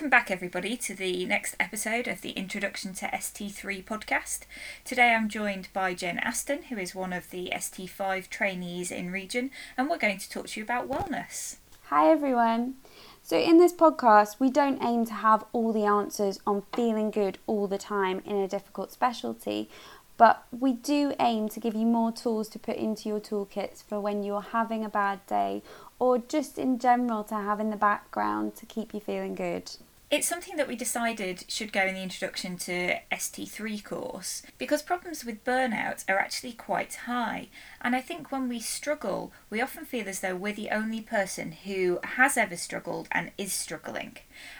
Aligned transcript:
Welcome 0.00 0.08
back, 0.08 0.30
everybody, 0.30 0.78
to 0.78 0.94
the 0.94 1.26
next 1.26 1.54
episode 1.60 2.08
of 2.08 2.22
the 2.22 2.30
Introduction 2.30 2.94
to 2.94 3.06
ST3 3.08 3.84
podcast. 3.84 4.46
Today 4.82 5.12
I'm 5.12 5.28
joined 5.28 5.68
by 5.74 5.92
Jen 5.92 6.18
Aston, 6.20 6.62
who 6.70 6.78
is 6.78 6.94
one 6.94 7.12
of 7.12 7.28
the 7.28 7.52
ST5 7.54 8.30
trainees 8.30 8.90
in 8.90 9.12
Region, 9.12 9.50
and 9.76 9.90
we're 9.90 9.98
going 9.98 10.16
to 10.16 10.30
talk 10.30 10.46
to 10.46 10.60
you 10.60 10.64
about 10.64 10.88
wellness. 10.88 11.56
Hi, 11.88 12.10
everyone. 12.10 12.76
So, 13.22 13.36
in 13.36 13.58
this 13.58 13.74
podcast, 13.74 14.40
we 14.40 14.48
don't 14.48 14.82
aim 14.82 15.04
to 15.04 15.12
have 15.12 15.44
all 15.52 15.70
the 15.70 15.84
answers 15.84 16.40
on 16.46 16.62
feeling 16.74 17.10
good 17.10 17.36
all 17.46 17.66
the 17.66 17.76
time 17.76 18.22
in 18.24 18.36
a 18.36 18.48
difficult 18.48 18.92
specialty, 18.92 19.68
but 20.16 20.46
we 20.50 20.72
do 20.72 21.12
aim 21.20 21.50
to 21.50 21.60
give 21.60 21.74
you 21.74 21.84
more 21.84 22.10
tools 22.10 22.48
to 22.48 22.58
put 22.58 22.76
into 22.76 23.10
your 23.10 23.20
toolkits 23.20 23.84
for 23.84 24.00
when 24.00 24.22
you're 24.22 24.40
having 24.40 24.82
a 24.82 24.88
bad 24.88 25.26
day 25.26 25.60
or 25.98 26.16
just 26.16 26.58
in 26.58 26.78
general 26.78 27.22
to 27.24 27.34
have 27.34 27.60
in 27.60 27.68
the 27.68 27.76
background 27.76 28.56
to 28.56 28.64
keep 28.64 28.94
you 28.94 29.00
feeling 29.00 29.34
good. 29.34 29.70
It's 30.10 30.26
something 30.26 30.56
that 30.56 30.66
we 30.66 30.74
decided 30.74 31.44
should 31.46 31.72
go 31.72 31.82
in 31.86 31.94
the 31.94 32.02
introduction 32.02 32.56
to 32.58 32.98
ST3 33.12 33.84
course 33.84 34.42
because 34.58 34.82
problems 34.82 35.24
with 35.24 35.44
burnout 35.44 36.04
are 36.08 36.18
actually 36.18 36.52
quite 36.52 36.94
high. 37.06 37.46
And 37.80 37.94
I 37.94 38.00
think 38.00 38.32
when 38.32 38.48
we 38.48 38.58
struggle, 38.58 39.30
we 39.50 39.60
often 39.60 39.84
feel 39.84 40.08
as 40.08 40.18
though 40.18 40.34
we're 40.34 40.52
the 40.52 40.70
only 40.70 41.00
person 41.00 41.52
who 41.52 42.00
has 42.02 42.36
ever 42.36 42.56
struggled 42.56 43.06
and 43.12 43.30
is 43.38 43.52
struggling. 43.52 44.16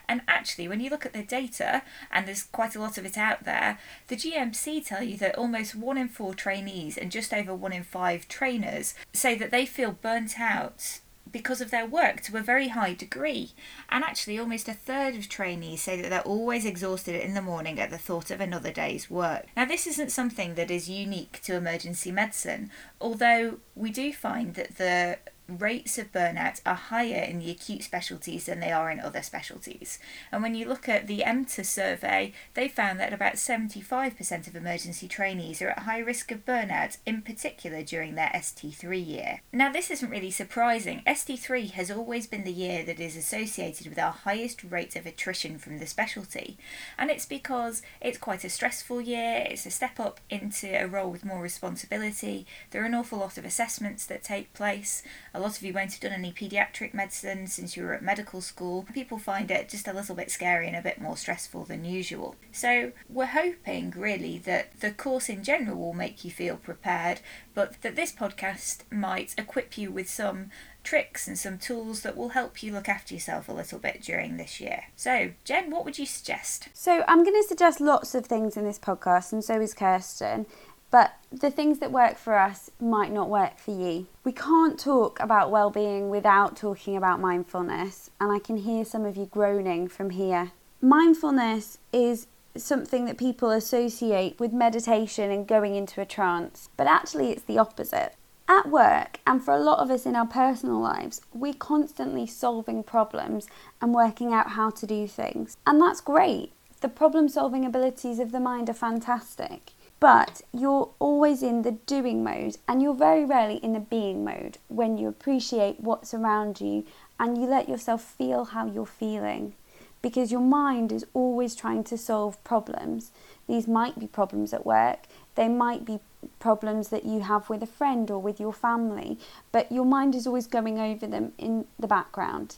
And 0.09 0.21
actually, 0.29 0.69
when 0.69 0.79
you 0.79 0.89
look 0.89 1.05
at 1.05 1.15
the 1.15 1.25
data, 1.25 1.83
and 2.13 2.29
there's 2.29 2.45
quite 2.45 2.77
a 2.77 2.81
lot 2.81 2.97
of 2.97 3.05
it 3.05 3.19
out 3.19 3.43
there, 3.43 3.81
the 4.07 4.15
GMC 4.15 4.87
tell 4.87 5.03
you 5.03 5.17
that 5.17 5.37
almost 5.37 5.75
one 5.75 5.99
in 5.99 6.09
four 6.09 6.33
trainees 6.33 6.97
and 6.97 7.11
just 7.11 7.35
over 7.35 7.53
one 7.53 7.73
in 7.73 7.83
five 7.83 8.29
trainers 8.29 8.95
say 9.13 9.35
that 9.35 9.51
they 9.51 9.67
feel 9.67 9.91
burnt 9.91 10.39
out 10.39 11.01
because 11.33 11.61
of 11.61 11.71
their 11.71 11.87
work 11.87 12.21
to 12.23 12.37
a 12.37 12.43
very 12.43 12.69
high 12.69 12.95
degree. 12.95 13.53
And 13.89 14.05
actually, 14.05 14.39
almost 14.39 14.69
a 14.69 14.75
third 14.75 15.15
of 15.15 15.29
trainees 15.29 15.83
say 15.83 16.01
that 16.01 16.11
they're 16.11 16.21
always 16.21 16.65
exhausted 16.65 17.23
in 17.23 17.35
the 17.35 17.43
morning 17.43 17.79
at 17.79 17.91
the 17.91 17.99
thought 17.99 18.31
of 18.31 18.41
another 18.41 18.73
day's 18.73 19.11
work. 19.11 19.47
Now, 19.57 19.65
this 19.65 19.87
isn't 19.87 20.13
something 20.13 20.55
that 20.55 20.71
is 20.71 20.89
unique 20.89 21.41
to 21.43 21.57
emergency 21.57 22.13
medicine, 22.13 22.71
although 23.01 23.59
we 23.75 23.91
do 23.91 24.13
find 24.13 24.55
that 24.55 24.77
the 24.77 25.19
rates 25.59 25.99
of 25.99 26.13
burnout 26.13 26.61
are 26.65 26.75
higher 26.75 27.23
in 27.23 27.39
the 27.39 27.51
acute 27.51 27.83
specialties 27.83 28.47
than 28.47 28.61
they 28.61 28.73
are 28.73 28.91
in 28.91 29.01
other 29.01 29.23
specialties. 29.23 29.99
And 30.31 30.43
when 30.43 30.55
you 30.55 30.67
look 30.67 30.89
at 30.89 31.07
the 31.07 31.23
EMTA 31.27 31.65
survey, 31.65 32.33
they 32.55 32.69
found 32.69 33.01
that 33.01 33.13
about 33.13 33.35
75% 33.35 34.47
of 34.47 34.57
emergency 34.57 35.09
trainees 35.09 35.61
are 35.63 35.71
at 35.71 35.81
high 35.81 35.99
risk 35.99 36.31
of 36.31 36.45
burnout, 36.45 36.99
in 37.05 37.23
particular 37.23 37.83
during 37.83 38.15
their 38.15 38.31
ST3 38.35 39.07
year. 39.07 39.41
Now, 39.53 39.73
this 39.73 39.91
isn't 39.91 40.11
really 40.11 40.31
surprising. 40.31 41.03
ST3 41.07 41.73
has 41.73 41.91
always 41.91 42.27
been 42.27 42.45
the 42.45 42.53
year 42.53 42.85
that 42.85 43.01
is 43.01 43.17
associated 43.17 43.89
with 43.89 43.99
our 43.99 44.13
highest 44.13 44.65
rate 44.65 44.97
of 44.97 45.07
attrition 45.07 45.59
from 45.59 45.79
the 45.79 45.87
specialty, 45.87 46.59
and 46.99 47.11
it's 47.11 47.27
because 47.27 47.83
it's 48.01 48.19
quite 48.19 48.45
a 48.45 48.51
stressful 48.51 49.01
year, 49.01 49.47
it's 49.49 49.67
a 49.67 49.71
step 49.71 49.99
up 49.99 50.21
into 50.31 50.69
a 50.69 50.87
role 50.87 51.11
with 51.11 51.25
more 51.25 51.43
responsibility, 51.43 52.47
there 52.71 52.83
are 52.83 52.87
an 52.87 52.95
awful 52.95 53.19
lot 53.19 53.39
of 53.39 53.45
assessments 53.45 54.07
that 54.07 54.23
take 54.23 54.53
place. 54.53 55.03
A 55.35 55.40
a 55.41 55.43
lot 55.43 55.57
of 55.57 55.63
you 55.63 55.73
won't 55.73 55.93
have 55.93 56.01
done 56.01 56.13
any 56.13 56.33
paediatric 56.33 56.93
medicine 56.93 57.47
since 57.47 57.75
you 57.75 57.83
were 57.83 57.95
at 57.95 58.03
medical 58.03 58.43
school. 58.43 58.87
People 58.93 59.17
find 59.17 59.51
it 59.51 59.71
just 59.71 59.89
a 59.89 59.93
little 59.93 60.15
bit 60.15 60.31
scary 60.31 60.67
and 60.67 60.77
a 60.77 60.83
bit 60.83 61.01
more 61.01 61.17
stressful 61.17 61.65
than 61.65 61.83
usual. 61.83 62.37
So, 62.53 62.93
we're 63.09 63.25
hoping 63.25 63.95
really 63.97 64.37
that 64.39 64.81
the 64.81 64.91
course 64.91 65.31
in 65.31 65.43
general 65.43 65.79
will 65.79 65.95
make 65.95 66.27
you 66.27 66.31
feel 66.31 66.59
prepared, 66.59 67.21
but 67.55 67.81
that 67.81 67.97
this 67.97 68.13
podcast 68.13 68.81
might 68.91 69.35
equip 69.39 69.79
you 69.79 69.91
with 69.91 70.11
some 70.11 70.51
tricks 70.83 71.27
and 71.27 71.39
some 71.39 71.59
tools 71.59 72.03
that 72.03 72.17
will 72.17 72.31
help 72.31 72.63
you 72.63 72.73
look 72.73 72.89
after 72.89 73.15
yourself 73.15 73.49
a 73.49 73.53
little 73.53 73.79
bit 73.79 74.03
during 74.03 74.37
this 74.37 74.61
year. 74.61 74.85
So, 74.95 75.31
Jen, 75.45 75.71
what 75.71 75.87
would 75.87 75.99
you 75.99 76.07
suggest? 76.07 76.69
So, 76.75 77.03
I'm 77.09 77.25
going 77.25 77.41
to 77.41 77.49
suggest 77.49 77.81
lots 77.81 78.15
of 78.15 78.27
things 78.27 78.59
in 78.59 78.65
this 78.65 78.79
podcast, 78.79 79.33
and 79.33 79.43
so 79.43 79.59
is 79.59 79.73
Kirsten. 79.73 80.47
But 80.91 81.13
the 81.31 81.51
things 81.51 81.79
that 81.79 81.93
work 81.93 82.17
for 82.19 82.37
us 82.37 82.71
might 82.81 83.13
not 83.13 83.29
work 83.29 83.59
for 83.59 83.71
you. 83.71 84.07
We 84.25 84.33
can't 84.33 84.79
talk 84.79 85.21
about 85.21 85.51
well-being 85.51 86.11
without 86.11 86.57
talking 86.57 86.97
about 86.97 87.21
mindfulness, 87.21 88.11
and 88.21 88.33
I 88.33 88.41
can 88.41 88.59
hear 88.59 88.85
some 88.85 89.05
of 89.05 89.17
you 89.17 89.27
groaning 89.27 89.87
from 89.87 90.11
here. 90.11 90.51
Mindfulness 90.81 91.79
is 91.93 92.27
something 92.57 93.05
that 93.05 93.19
people 93.19 93.51
associate 93.51 94.41
with 94.41 94.53
meditation 94.53 95.31
and 95.31 95.47
going 95.47 95.77
into 95.77 96.01
a 96.01 96.07
trance, 96.07 96.69
but 96.77 96.89
actually 96.89 97.31
it's 97.31 97.45
the 97.45 97.59
opposite. 97.59 98.15
At 98.49 98.69
work, 98.69 99.21
and 99.25 99.45
for 99.45 99.55
a 99.55 99.61
lot 99.61 99.79
of 99.79 99.93
us 99.93 100.07
in 100.07 100.17
our 100.17 100.27
personal 100.27 100.81
lives, 100.81 101.21
we're 101.33 101.55
constantly 101.55 102.27
solving 102.27 102.83
problems 102.83 103.47
and 103.81 103.95
working 103.95 104.33
out 104.33 104.51
how 104.51 104.71
to 104.71 104.87
do 104.89 105.07
things. 105.07 105.57
And 105.65 105.81
that's 105.81 106.01
great. 106.01 106.53
The 106.81 106.89
problem 106.89 107.29
solving 107.29 107.65
abilities 107.65 108.19
of 108.19 108.33
the 108.33 108.41
mind 108.41 108.69
are 108.69 108.75
fantastic 108.75 109.73
but 110.01 110.41
you're 110.53 110.91
always 110.99 111.43
in 111.43 111.63
the 111.63 111.73
doing 111.73 112.25
mode 112.25 112.57
and 112.67 112.83
you're 112.83 112.95
very 112.95 113.25
rarely 113.25 113.57
in 113.57 113.75
the 113.75 113.81
being 113.81 114.25
mode 114.25 114.57
when 114.69 114.97
you 114.97 115.07
appreciate 115.07 115.79
what's 115.79 116.15
around 116.15 116.61
you 116.61 116.85
and 117.19 117.37
you 117.37 117.45
let 117.45 117.69
yourself 117.69 118.03
feel 118.03 118.47
how 118.47 118.67
you're 118.67 118.87
feeling 118.87 119.55
because 120.03 120.33
your 120.33 120.41
mind 120.41 120.91
is 120.91 121.05
always 121.13 121.55
trying 121.55 121.85
to 121.85 121.99
solve 121.99 122.43
problems. 122.43 123.11
These 123.47 123.69
might 123.69 123.99
be 123.99 124.07
problems 124.07 124.55
at 124.55 124.65
work, 124.65 125.01
they 125.35 125.49
might 125.49 125.85
be 125.85 126.01
problems 126.39 126.89
that 126.89 127.05
you 127.05 127.21
have 127.21 127.51
with 127.51 127.63
a 127.63 127.67
friend 127.67 128.11
or 128.11 128.19
with 128.19 128.41
your 128.41 128.53
family, 128.53 129.19
but 129.53 129.71
your 129.71 129.85
mind 129.85 130.15
is 130.15 130.27
always 130.27 130.47
going 130.47 130.79
over 130.79 131.07
them 131.07 131.33
in 131.39 131.67
the 131.79 131.87
background. 131.87 132.57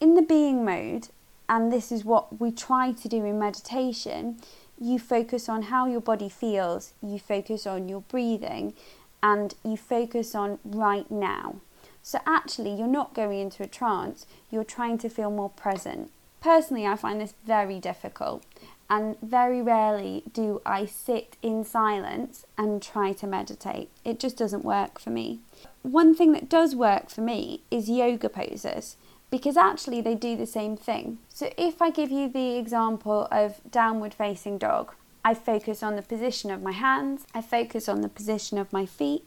In 0.00 0.14
the 0.14 0.22
being 0.22 0.64
mode, 0.64 1.08
and 1.48 1.72
this 1.72 1.92
is 1.92 2.04
what 2.04 2.40
we 2.40 2.50
try 2.50 2.92
to 2.92 3.08
do 3.08 3.24
in 3.24 3.38
meditation, 3.38 4.38
you 4.80 4.98
focus 4.98 5.48
on 5.48 5.62
how 5.62 5.86
your 5.86 6.00
body 6.00 6.28
feels, 6.28 6.92
you 7.02 7.18
focus 7.18 7.66
on 7.66 7.88
your 7.88 8.02
breathing, 8.02 8.74
and 9.22 9.54
you 9.64 9.76
focus 9.76 10.34
on 10.34 10.58
right 10.64 11.10
now. 11.10 11.56
So, 12.02 12.20
actually, 12.26 12.74
you're 12.74 12.86
not 12.86 13.14
going 13.14 13.40
into 13.40 13.62
a 13.62 13.66
trance, 13.66 14.26
you're 14.50 14.64
trying 14.64 14.98
to 14.98 15.08
feel 15.08 15.30
more 15.30 15.50
present. 15.50 16.10
Personally, 16.40 16.86
I 16.86 16.94
find 16.94 17.20
this 17.20 17.34
very 17.44 17.80
difficult, 17.80 18.44
and 18.88 19.16
very 19.20 19.60
rarely 19.60 20.22
do 20.32 20.62
I 20.64 20.86
sit 20.86 21.36
in 21.42 21.64
silence 21.64 22.46
and 22.56 22.80
try 22.80 23.12
to 23.14 23.26
meditate. 23.26 23.90
It 24.04 24.20
just 24.20 24.36
doesn't 24.36 24.64
work 24.64 25.00
for 25.00 25.10
me. 25.10 25.40
One 25.82 26.14
thing 26.14 26.32
that 26.32 26.48
does 26.48 26.76
work 26.76 27.10
for 27.10 27.22
me 27.22 27.62
is 27.70 27.88
yoga 27.88 28.28
poses 28.28 28.96
because 29.36 29.58
actually 29.58 30.00
they 30.00 30.14
do 30.14 30.34
the 30.34 30.46
same 30.46 30.78
thing. 30.78 31.18
So 31.28 31.50
if 31.58 31.82
I 31.82 31.90
give 31.90 32.10
you 32.10 32.26
the 32.26 32.56
example 32.56 33.28
of 33.30 33.60
downward 33.70 34.14
facing 34.14 34.56
dog, 34.56 34.94
I 35.22 35.34
focus 35.34 35.82
on 35.82 35.94
the 35.94 36.00
position 36.00 36.50
of 36.50 36.62
my 36.62 36.72
hands, 36.72 37.26
I 37.34 37.42
focus 37.42 37.86
on 37.86 38.00
the 38.00 38.08
position 38.08 38.56
of 38.56 38.72
my 38.72 38.86
feet, 38.86 39.26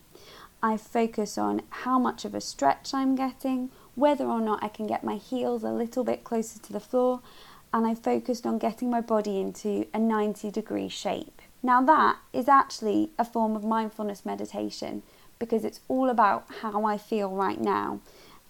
I 0.63 0.77
focus 0.77 1.37
on 1.37 1.61
how 1.69 1.99
much 1.99 2.25
of 2.25 2.33
a 2.33 2.41
stretch 2.41 2.91
I'm 2.91 3.13
getting, 3.13 3.69
whether 3.93 4.25
or 4.25 4.41
not 4.41 4.63
I 4.63 4.69
can 4.69 4.87
get 4.87 5.03
my 5.03 5.17
heels 5.17 5.63
a 5.63 5.71
little 5.71 6.03
bit 6.03 6.23
closer 6.23 6.57
to 6.57 6.73
the 6.73 6.79
floor, 6.79 7.19
and 7.71 7.85
I 7.85 7.93
focused 7.93 8.47
on 8.47 8.57
getting 8.57 8.89
my 8.89 9.01
body 9.01 9.39
into 9.39 9.85
a 9.93 9.99
90 9.99 10.49
degree 10.49 10.89
shape. 10.89 11.39
Now, 11.61 11.83
that 11.83 12.17
is 12.33 12.47
actually 12.47 13.11
a 13.19 13.25
form 13.25 13.55
of 13.55 13.63
mindfulness 13.63 14.25
meditation 14.25 15.03
because 15.37 15.63
it's 15.63 15.81
all 15.87 16.09
about 16.09 16.45
how 16.61 16.83
I 16.83 16.97
feel 16.97 17.29
right 17.29 17.61
now. 17.61 17.99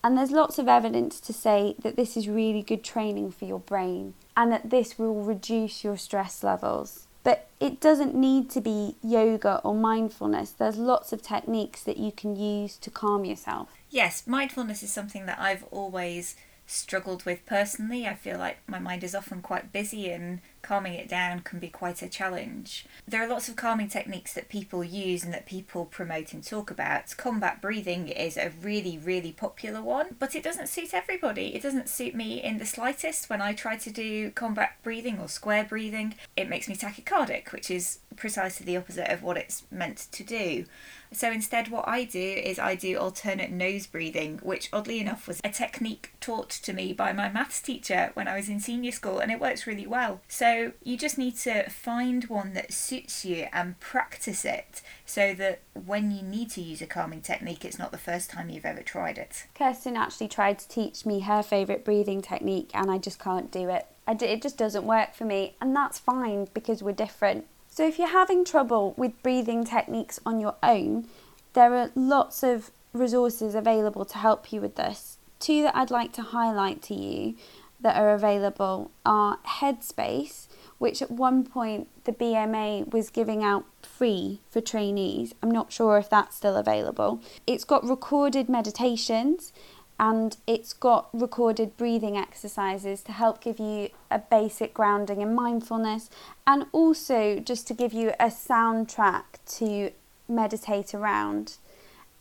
And 0.04 0.18
there's 0.18 0.32
lots 0.32 0.58
of 0.58 0.68
evidence 0.68 1.20
to 1.22 1.34
say 1.34 1.76
that 1.82 1.96
this 1.96 2.16
is 2.16 2.30
really 2.30 2.62
good 2.62 2.84
training 2.84 3.32
for 3.32 3.46
your 3.46 3.60
brain 3.60 4.13
and 4.36 4.51
that 4.51 4.69
this 4.69 4.98
will 4.98 5.22
reduce 5.22 5.84
your 5.84 5.98
stress 5.98 6.44
levels. 6.44 7.07
But 7.24 7.50
it 7.60 7.81
doesn't 7.81 8.16
need 8.16 8.50
to 8.51 8.62
be 8.62 8.96
yoga 9.04 9.60
or 9.63 9.75
mindfulness. 9.75 10.51
There's 10.51 10.78
lots 10.78 11.12
of 11.12 11.22
techniques 11.22 11.84
that 11.84 11.98
you 11.98 12.13
can 12.13 12.38
use 12.38 12.78
to 12.78 12.90
calm 12.90 13.25
yourself. 13.25 13.69
Yes, 13.90 14.25
mindfulness 14.25 14.84
is 14.84 14.92
something 14.92 15.25
that 15.25 15.40
I've 15.40 15.66
always 15.66 16.36
struggled 16.66 17.25
with 17.25 17.46
personally. 17.46 18.07
I 18.07 18.13
feel 18.13 18.38
like 18.38 18.60
my 18.68 18.80
mind 18.80 19.04
is 19.04 19.16
often 19.16 19.42
quite 19.42 19.74
busy 19.74 20.10
and 20.12 20.40
calming 20.62 20.94
it 20.94 21.10
down 21.10 21.42
can 21.42 21.60
be 21.60 21.70
quite 21.70 22.02
a 22.02 22.10
challenge. 22.10 22.86
There 23.08 23.24
are 23.24 23.28
lots 23.28 23.50
of 23.50 23.56
calming 23.56 23.88
techniques 23.88 24.34
that 24.34 24.50
people 24.50 24.84
use 24.84 25.24
and 25.24 25.34
that 25.34 25.46
people 25.46 25.86
promote 25.86 26.34
and 26.34 26.44
talk 26.44 26.70
about. 26.72 27.16
Combat 27.18 27.62
breathing 27.62 28.08
is 28.10 28.38
a 28.38 28.52
really, 28.62 28.98
really 28.98 29.32
popular 29.32 29.82
one, 29.82 30.16
but 30.20 30.36
it 30.36 30.44
doesn't 30.44 30.70
suit 30.70 30.94
everybody. 30.94 31.56
It 31.56 31.64
doesn't 31.64 31.90
suit 31.90 32.16
me 32.16 32.42
in 32.44 32.58
the 32.58 32.66
slightest. 32.66 33.30
When 33.30 33.42
I 33.42 33.54
try 33.54 33.78
to 33.78 33.92
do 33.92 34.32
combat 34.32 34.74
breathing 34.84 35.20
or 35.20 35.28
square 35.28 35.64
breathing, 35.64 36.16
it 36.36 36.50
makes 36.50 36.68
me 36.68 36.76
tachycardic, 36.76 37.52
which 37.52 37.72
is 37.72 38.00
precisely 38.16 38.66
the 38.66 38.78
opposite 38.78 39.12
of 39.12 39.24
what 39.24 39.38
it's 39.38 39.64
meant 39.72 40.08
to 40.12 40.24
do. 40.24 40.66
So 41.12 41.32
instead, 41.32 41.70
what 41.70 41.88
I 41.88 42.04
do 42.04 42.20
is 42.20 42.60
I 42.60 42.76
do 42.76 42.98
alternate 42.98 43.50
nose 43.52 43.88
breathing, 43.88 44.40
which 44.44 44.70
oddly 44.72 45.00
enough 45.00 45.28
was 45.28 45.40
a 45.44 45.50
technique 45.50 46.14
taught 46.22 46.50
to 46.52 46.74
me 46.74 46.94
by 46.94 47.14
my 47.14 47.30
maths 47.30 47.62
teacher 47.62 48.12
when 48.14 48.28
I 48.28 48.36
was 48.36 48.48
in 48.48 48.60
senior 48.60 48.92
school, 48.92 49.18
and 49.20 49.32
it 49.32 49.40
works 49.40 49.66
really 49.66 49.88
well. 49.88 50.22
So 50.28 50.49
you 50.84 50.98
just 50.98 51.18
need 51.18 51.36
to 51.38 51.69
find 51.69 52.25
one 52.25 52.54
that 52.54 52.74
suits 52.74 53.25
you 53.25 53.48
and 53.51 53.80
practice 53.80 54.46
it 54.46 54.81
so 55.06 55.34
that 55.34 55.62
when 55.74 56.12
you 56.12 56.22
need 56.22 56.50
to 56.51 56.62
use 56.62 56.81
a 56.81 56.86
calming 56.86 57.22
technique, 57.22 57.66
it's 57.66 57.80
not 57.80 57.92
the 57.92 57.98
first 57.98 58.30
time 58.30 58.50
you've 58.50 58.66
ever 58.66 58.81
tried 58.81 59.18
it. 59.18 59.46
Kirsten 59.56 59.98
actually 59.98 60.28
tried 60.28 60.60
to 60.60 60.68
teach 60.68 61.06
me 61.06 61.22
her 61.22 61.42
favourite 61.42 61.84
breathing 61.84 62.22
technique, 62.22 62.72
and 62.74 62.90
I 62.92 62.98
just 62.98 63.19
can't 63.19 63.51
do 63.51 63.69
it. 63.69 63.88
it 64.07 64.42
just 64.42 64.57
doesn't 64.57 64.86
work 64.86 65.13
for 65.13 65.25
me, 65.25 65.56
and 65.60 65.75
that's 65.75 66.00
fine 66.00 66.48
because 66.54 66.84
we're 66.84 66.92
different. 66.92 67.46
So, 67.68 67.88
if 67.88 68.00
you're 68.00 68.07
having 68.07 68.44
trouble 68.44 68.94
with 68.98 69.22
breathing 69.24 69.63
techniques 69.63 70.19
on 70.25 70.40
your 70.40 70.56
own, 70.63 71.07
there 71.54 71.74
are 71.75 71.92
lots 71.96 72.44
of 72.44 72.72
resources 72.94 73.56
available 73.56 74.06
to 74.06 74.18
help 74.18 74.51
you 74.51 74.62
with 74.62 74.75
this. 74.75 75.18
Two 75.40 75.63
that 75.63 75.75
I'd 75.75 75.92
like 75.92 76.12
to 76.13 76.22
highlight 76.22 76.81
to 76.84 76.94
you 76.94 77.36
that 77.81 77.96
are 77.96 78.14
available 78.14 78.92
are 79.06 79.40
Headspace, 79.46 80.48
which 80.78 81.02
at 81.02 81.12
one 81.12 81.44
point 81.44 81.88
the 82.06 82.12
BMA 82.12 82.92
was 82.92 83.10
giving 83.10 83.44
out 83.44 83.66
free 83.81 84.42
for 84.50 84.62
trainees. 84.62 85.34
I'm 85.42 85.52
not 85.52 85.72
sure 85.72 85.98
if 85.98 86.10
that's 86.10 86.36
still 86.36 86.56
available. 86.56 87.22
It's 87.48 87.64
got 87.64 87.88
recorded 87.88 88.50
meditations 88.50 89.54
and 90.00 90.38
it's 90.48 90.72
got 90.72 91.10
recorded 91.14 91.76
breathing 91.76 92.16
exercises 92.16 93.02
to 93.04 93.12
help 93.12 93.42
give 93.42 93.60
you 93.60 93.90
a 94.10 94.20
basic 94.20 94.74
grounding 94.74 95.22
in 95.22 95.36
mindfulness 95.36 96.10
and 96.48 96.66
also 96.72 97.40
just 97.40 97.68
to 97.68 97.74
give 97.74 97.92
you 97.92 98.14
a 98.20 98.28
soundtrack 98.28 99.24
to 99.58 99.92
meditate 100.30 100.94
around. 100.94 101.58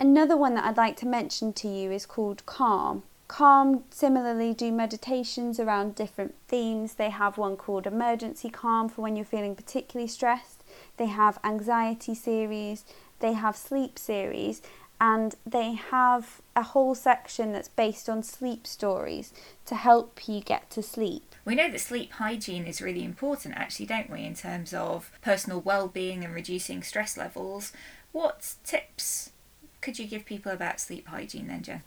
Another 0.01 0.37
one 0.37 0.55
that 0.55 0.65
I'd 0.65 0.77
like 0.77 0.97
to 0.99 1.07
mention 1.07 1.53
to 1.55 1.69
you 1.69 1.93
is 1.93 2.07
called 2.07 2.45
Calm. 2.47 3.05
Calm 3.29 3.85
similarly 3.91 4.55
do 4.55 4.73
meditations 4.73 5.61
around 5.61 5.95
different 5.95 6.35
themes. 6.49 6.95
They 6.95 7.11
have 7.11 7.37
one 7.37 7.57
called 7.57 7.87
Emergency 7.87 8.49
Calm 8.49 8.89
for 8.89 9.03
when 9.03 9.17
you're 9.17 9.25
feeling 9.25 9.55
particularly 9.55 10.09
stressed. 10.09 10.65
They 10.97 11.07
have 11.07 11.39
anxiety 11.45 12.15
series, 12.15 12.85
they 13.21 13.35
have 13.35 13.55
sleep 13.57 13.99
series, 13.99 14.63
and 15.01 15.37
they 15.47 15.75
have 15.75 16.41
a 16.57 16.63
whole 16.63 16.95
section 16.95 17.53
that's 17.53 17.69
based 17.69 18.09
on 18.09 18.23
sleep 18.23 18.67
stories 18.67 19.33
to 19.67 19.77
help 19.77 20.27
you 20.27 20.41
get 20.41 20.71
to 20.71 20.83
sleep. 20.83 21.35
We 21.45 21.55
know 21.55 21.71
that 21.71 21.81
sleep 21.81 22.13
hygiene 22.13 22.65
is 22.65 22.83
really 22.83 23.05
important, 23.05 23.55
actually, 23.57 23.87
don't 23.87 24.11
we, 24.11 24.25
in 24.25 24.35
terms 24.35 24.75
of 24.75 25.13
personal 25.21 25.61
well-being 25.61 26.25
and 26.25 26.35
reducing 26.35 26.83
stress 26.83 27.17
levels. 27.17 27.73
What 28.11 28.55
tips 28.65 29.31
could 29.81 29.99
you 29.99 30.07
give 30.07 30.25
people 30.25 30.51
about 30.51 30.81
sleep 30.81 31.07
hygiene 31.07 31.47
then, 31.47 31.63
Jen? 31.63 31.83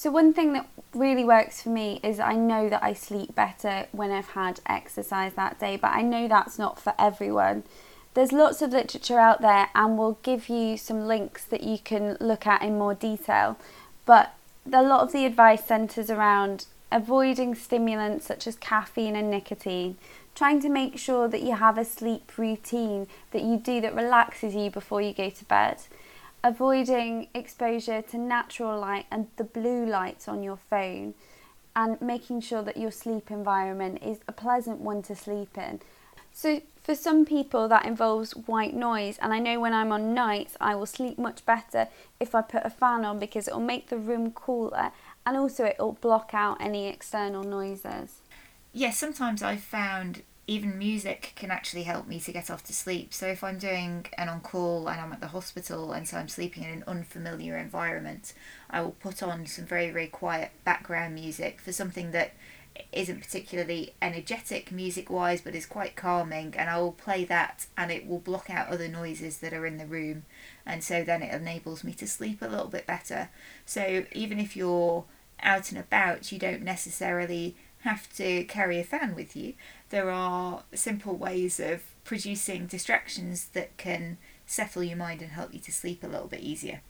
So 0.00 0.12
one 0.12 0.32
thing 0.32 0.52
that 0.52 0.68
really 0.94 1.24
works 1.24 1.60
for 1.60 1.70
me 1.70 1.98
is 2.04 2.20
I 2.20 2.34
know 2.34 2.68
that 2.68 2.84
I 2.84 2.92
sleep 2.92 3.34
better 3.34 3.88
when 3.90 4.12
I've 4.12 4.28
had 4.28 4.60
exercise 4.64 5.32
that 5.34 5.58
day, 5.58 5.76
but 5.76 5.90
I 5.90 6.02
know 6.02 6.28
that's 6.28 6.56
not 6.56 6.78
for 6.78 6.94
everyone. 6.96 7.64
There's 8.14 8.30
lots 8.30 8.62
of 8.62 8.70
literature 8.70 9.18
out 9.18 9.40
there, 9.40 9.70
and 9.74 9.98
we'll 9.98 10.20
give 10.22 10.48
you 10.48 10.76
some 10.76 11.08
links 11.08 11.44
that 11.46 11.64
you 11.64 11.80
can 11.80 12.16
look 12.20 12.46
at 12.46 12.62
in 12.62 12.78
more 12.78 12.94
detail. 12.94 13.58
But 14.06 14.34
a 14.72 14.84
lot 14.84 15.00
of 15.00 15.10
the 15.10 15.24
advice 15.24 15.64
centres 15.64 16.10
around 16.10 16.66
avoiding 16.92 17.56
stimulants 17.56 18.24
such 18.24 18.46
as 18.46 18.54
caffeine 18.54 19.16
and 19.16 19.32
nicotine, 19.32 19.96
trying 20.36 20.60
to 20.60 20.68
make 20.68 20.96
sure 20.96 21.26
that 21.26 21.42
you 21.42 21.56
have 21.56 21.76
a 21.76 21.84
sleep 21.84 22.38
routine 22.38 23.08
that 23.32 23.42
you 23.42 23.56
do 23.56 23.80
that 23.80 23.96
relaxes 23.96 24.54
you 24.54 24.70
before 24.70 25.02
you 25.02 25.12
go 25.12 25.28
to 25.28 25.44
bed, 25.46 25.78
avoiding 26.44 27.28
exposure 27.34 28.02
to 28.02 28.18
natural 28.18 28.78
light 28.78 29.06
and 29.10 29.28
the 29.36 29.44
blue 29.44 29.84
lights 29.84 30.28
on 30.28 30.42
your 30.42 30.56
phone, 30.56 31.14
and 31.74 32.00
making 32.00 32.40
sure 32.40 32.62
that 32.62 32.76
your 32.76 32.90
sleep 32.90 33.30
environment 33.30 34.02
is 34.02 34.18
a 34.26 34.32
pleasant 34.32 34.80
one 34.80 35.02
to 35.02 35.14
sleep 35.14 35.56
in. 35.56 35.80
So, 36.32 36.62
for 36.82 36.94
some 36.94 37.24
people, 37.24 37.68
that 37.68 37.84
involves 37.84 38.32
white 38.32 38.74
noise, 38.74 39.18
and 39.18 39.32
I 39.32 39.38
know 39.38 39.60
when 39.60 39.74
I'm 39.74 39.92
on 39.92 40.14
nights, 40.14 40.56
I 40.60 40.74
will 40.74 40.86
sleep 40.86 41.18
much 41.18 41.44
better 41.44 41.88
if 42.18 42.34
I 42.34 42.42
put 42.42 42.64
a 42.64 42.70
fan 42.70 43.04
on 43.04 43.18
because 43.18 43.48
it 43.48 43.54
will 43.54 43.60
make 43.60 43.88
the 43.88 43.98
room 43.98 44.30
cooler 44.30 44.92
and 45.26 45.36
also 45.36 45.64
it 45.64 45.76
will 45.78 45.92
block 45.92 46.30
out 46.32 46.56
any 46.60 46.86
external 46.86 47.42
noises. 47.42 48.22
Yes, 48.72 48.96
sometimes 48.96 49.42
I've 49.42 49.62
found 49.62 50.22
even 50.48 50.78
music 50.78 51.34
can 51.36 51.50
actually 51.50 51.82
help 51.82 52.08
me 52.08 52.18
to 52.18 52.32
get 52.32 52.50
off 52.50 52.64
to 52.64 52.72
sleep. 52.72 53.12
So 53.12 53.26
if 53.26 53.44
I'm 53.44 53.58
doing 53.58 54.06
an 54.16 54.30
on 54.30 54.40
call 54.40 54.88
and 54.88 54.98
I'm 54.98 55.12
at 55.12 55.20
the 55.20 55.28
hospital 55.28 55.92
and 55.92 56.08
so 56.08 56.16
I'm 56.16 56.28
sleeping 56.28 56.64
in 56.64 56.70
an 56.70 56.84
unfamiliar 56.86 57.58
environment, 57.58 58.32
I 58.70 58.80
will 58.80 58.92
put 58.92 59.22
on 59.22 59.46
some 59.46 59.66
very, 59.66 59.90
very 59.90 60.06
quiet 60.06 60.52
background 60.64 61.14
music 61.14 61.60
for 61.60 61.70
something 61.70 62.12
that 62.12 62.32
isn't 62.92 63.20
particularly 63.20 63.92
energetic 64.00 64.72
music 64.72 65.10
wise 65.10 65.40
but 65.42 65.54
is 65.54 65.66
quite 65.66 65.96
calming 65.96 66.54
and 66.56 66.70
I 66.70 66.78
will 66.78 66.92
play 66.92 67.24
that 67.24 67.66
and 67.76 67.90
it 67.90 68.06
will 68.06 68.20
block 68.20 68.48
out 68.48 68.68
other 68.68 68.88
noises 68.88 69.38
that 69.38 69.52
are 69.52 69.66
in 69.66 69.78
the 69.78 69.86
room 69.86 70.24
and 70.64 70.82
so 70.82 71.02
then 71.02 71.20
it 71.20 71.34
enables 71.34 71.82
me 71.84 71.92
to 71.94 72.06
sleep 72.06 72.40
a 72.40 72.46
little 72.46 72.68
bit 72.68 72.86
better. 72.86 73.28
So 73.66 74.06
even 74.12 74.38
if 74.38 74.56
you're 74.56 75.04
out 75.42 75.70
and 75.70 75.78
about 75.78 76.32
you 76.32 76.38
don't 76.38 76.62
necessarily 76.62 77.54
have 77.80 78.12
to 78.16 78.44
carry 78.44 78.78
a 78.78 78.84
fan 78.84 79.14
with 79.14 79.36
you. 79.36 79.54
There 79.90 80.10
are 80.10 80.62
simple 80.74 81.16
ways 81.16 81.60
of 81.60 81.82
producing 82.04 82.66
distractions 82.66 83.46
that 83.52 83.76
can 83.76 84.18
settle 84.46 84.82
your 84.82 84.96
mind 84.96 85.22
and 85.22 85.32
help 85.32 85.52
you 85.52 85.60
to 85.60 85.72
sleep 85.72 86.02
a 86.02 86.06
little 86.06 86.26
bit 86.26 86.40
easier. 86.40 86.80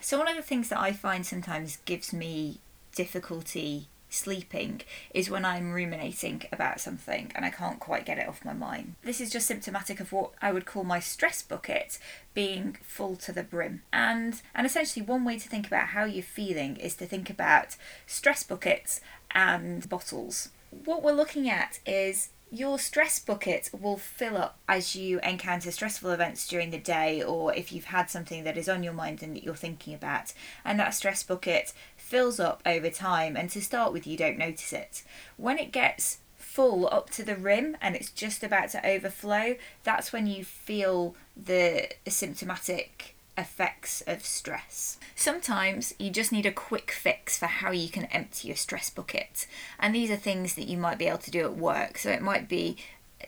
So 0.00 0.18
one 0.18 0.28
of 0.28 0.36
the 0.36 0.42
things 0.42 0.68
that 0.68 0.78
I 0.78 0.92
find 0.92 1.26
sometimes 1.26 1.78
gives 1.84 2.12
me 2.12 2.60
difficulty 2.94 3.88
sleeping 4.08 4.82
is 5.12 5.30
when 5.30 5.44
I'm 5.44 5.72
ruminating 5.72 6.42
about 6.52 6.80
something 6.80 7.32
and 7.34 7.44
I 7.44 7.50
can't 7.50 7.80
quite 7.80 8.06
get 8.06 8.18
it 8.18 8.28
off 8.28 8.44
my 8.44 8.52
mind. 8.52 8.94
This 9.02 9.20
is 9.20 9.30
just 9.30 9.46
symptomatic 9.46 10.00
of 10.00 10.12
what 10.12 10.30
I 10.40 10.52
would 10.52 10.66
call 10.66 10.84
my 10.84 11.00
stress 11.00 11.42
bucket 11.42 11.98
being 12.34 12.76
full 12.82 13.16
to 13.16 13.32
the 13.32 13.42
brim. 13.42 13.82
And 13.92 14.40
and 14.54 14.66
essentially 14.66 15.04
one 15.04 15.24
way 15.24 15.38
to 15.38 15.48
think 15.48 15.66
about 15.66 15.88
how 15.88 16.04
you're 16.04 16.22
feeling 16.22 16.76
is 16.76 16.94
to 16.96 17.06
think 17.06 17.30
about 17.30 17.76
stress 18.06 18.42
buckets 18.42 19.00
and 19.32 19.88
bottles. 19.88 20.50
What 20.84 21.02
we're 21.02 21.12
looking 21.12 21.48
at 21.48 21.78
is 21.86 22.30
your 22.50 22.78
stress 22.78 23.18
bucket 23.18 23.70
will 23.78 23.96
fill 23.96 24.36
up 24.36 24.58
as 24.68 24.94
you 24.94 25.18
encounter 25.20 25.70
stressful 25.70 26.10
events 26.10 26.46
during 26.46 26.70
the 26.70 26.78
day 26.78 27.22
or 27.22 27.52
if 27.54 27.72
you've 27.72 27.86
had 27.86 28.08
something 28.08 28.44
that 28.44 28.56
is 28.56 28.68
on 28.68 28.84
your 28.84 28.92
mind 28.92 29.22
and 29.22 29.34
that 29.34 29.42
you're 29.42 29.54
thinking 29.54 29.94
about. 29.94 30.32
And 30.64 30.78
that 30.78 30.94
stress 30.94 31.22
bucket 31.22 31.72
fills 31.96 32.38
up 32.38 32.62
over 32.64 32.88
time, 32.88 33.36
and 33.36 33.50
to 33.50 33.60
start 33.60 33.92
with, 33.92 34.06
you 34.06 34.16
don't 34.16 34.38
notice 34.38 34.72
it. 34.72 35.02
When 35.36 35.58
it 35.58 35.72
gets 35.72 36.18
full 36.36 36.88
up 36.92 37.10
to 37.10 37.24
the 37.24 37.36
rim 37.36 37.76
and 37.80 37.96
it's 37.96 38.10
just 38.10 38.44
about 38.44 38.68
to 38.70 38.86
overflow, 38.86 39.56
that's 39.82 40.12
when 40.12 40.28
you 40.28 40.44
feel 40.44 41.16
the 41.36 41.88
symptomatic 42.06 43.15
effects 43.38 44.02
of 44.06 44.24
stress. 44.24 44.98
Sometimes 45.14 45.94
you 45.98 46.10
just 46.10 46.32
need 46.32 46.46
a 46.46 46.52
quick 46.52 46.90
fix 46.90 47.38
for 47.38 47.46
how 47.46 47.70
you 47.70 47.88
can 47.88 48.04
empty 48.06 48.48
your 48.48 48.56
stress 48.56 48.90
bucket, 48.90 49.46
and 49.78 49.94
these 49.94 50.10
are 50.10 50.16
things 50.16 50.54
that 50.54 50.68
you 50.68 50.76
might 50.76 50.98
be 50.98 51.06
able 51.06 51.18
to 51.18 51.30
do 51.30 51.40
at 51.40 51.56
work. 51.56 51.98
So 51.98 52.10
it 52.10 52.22
might 52.22 52.48
be 52.48 52.76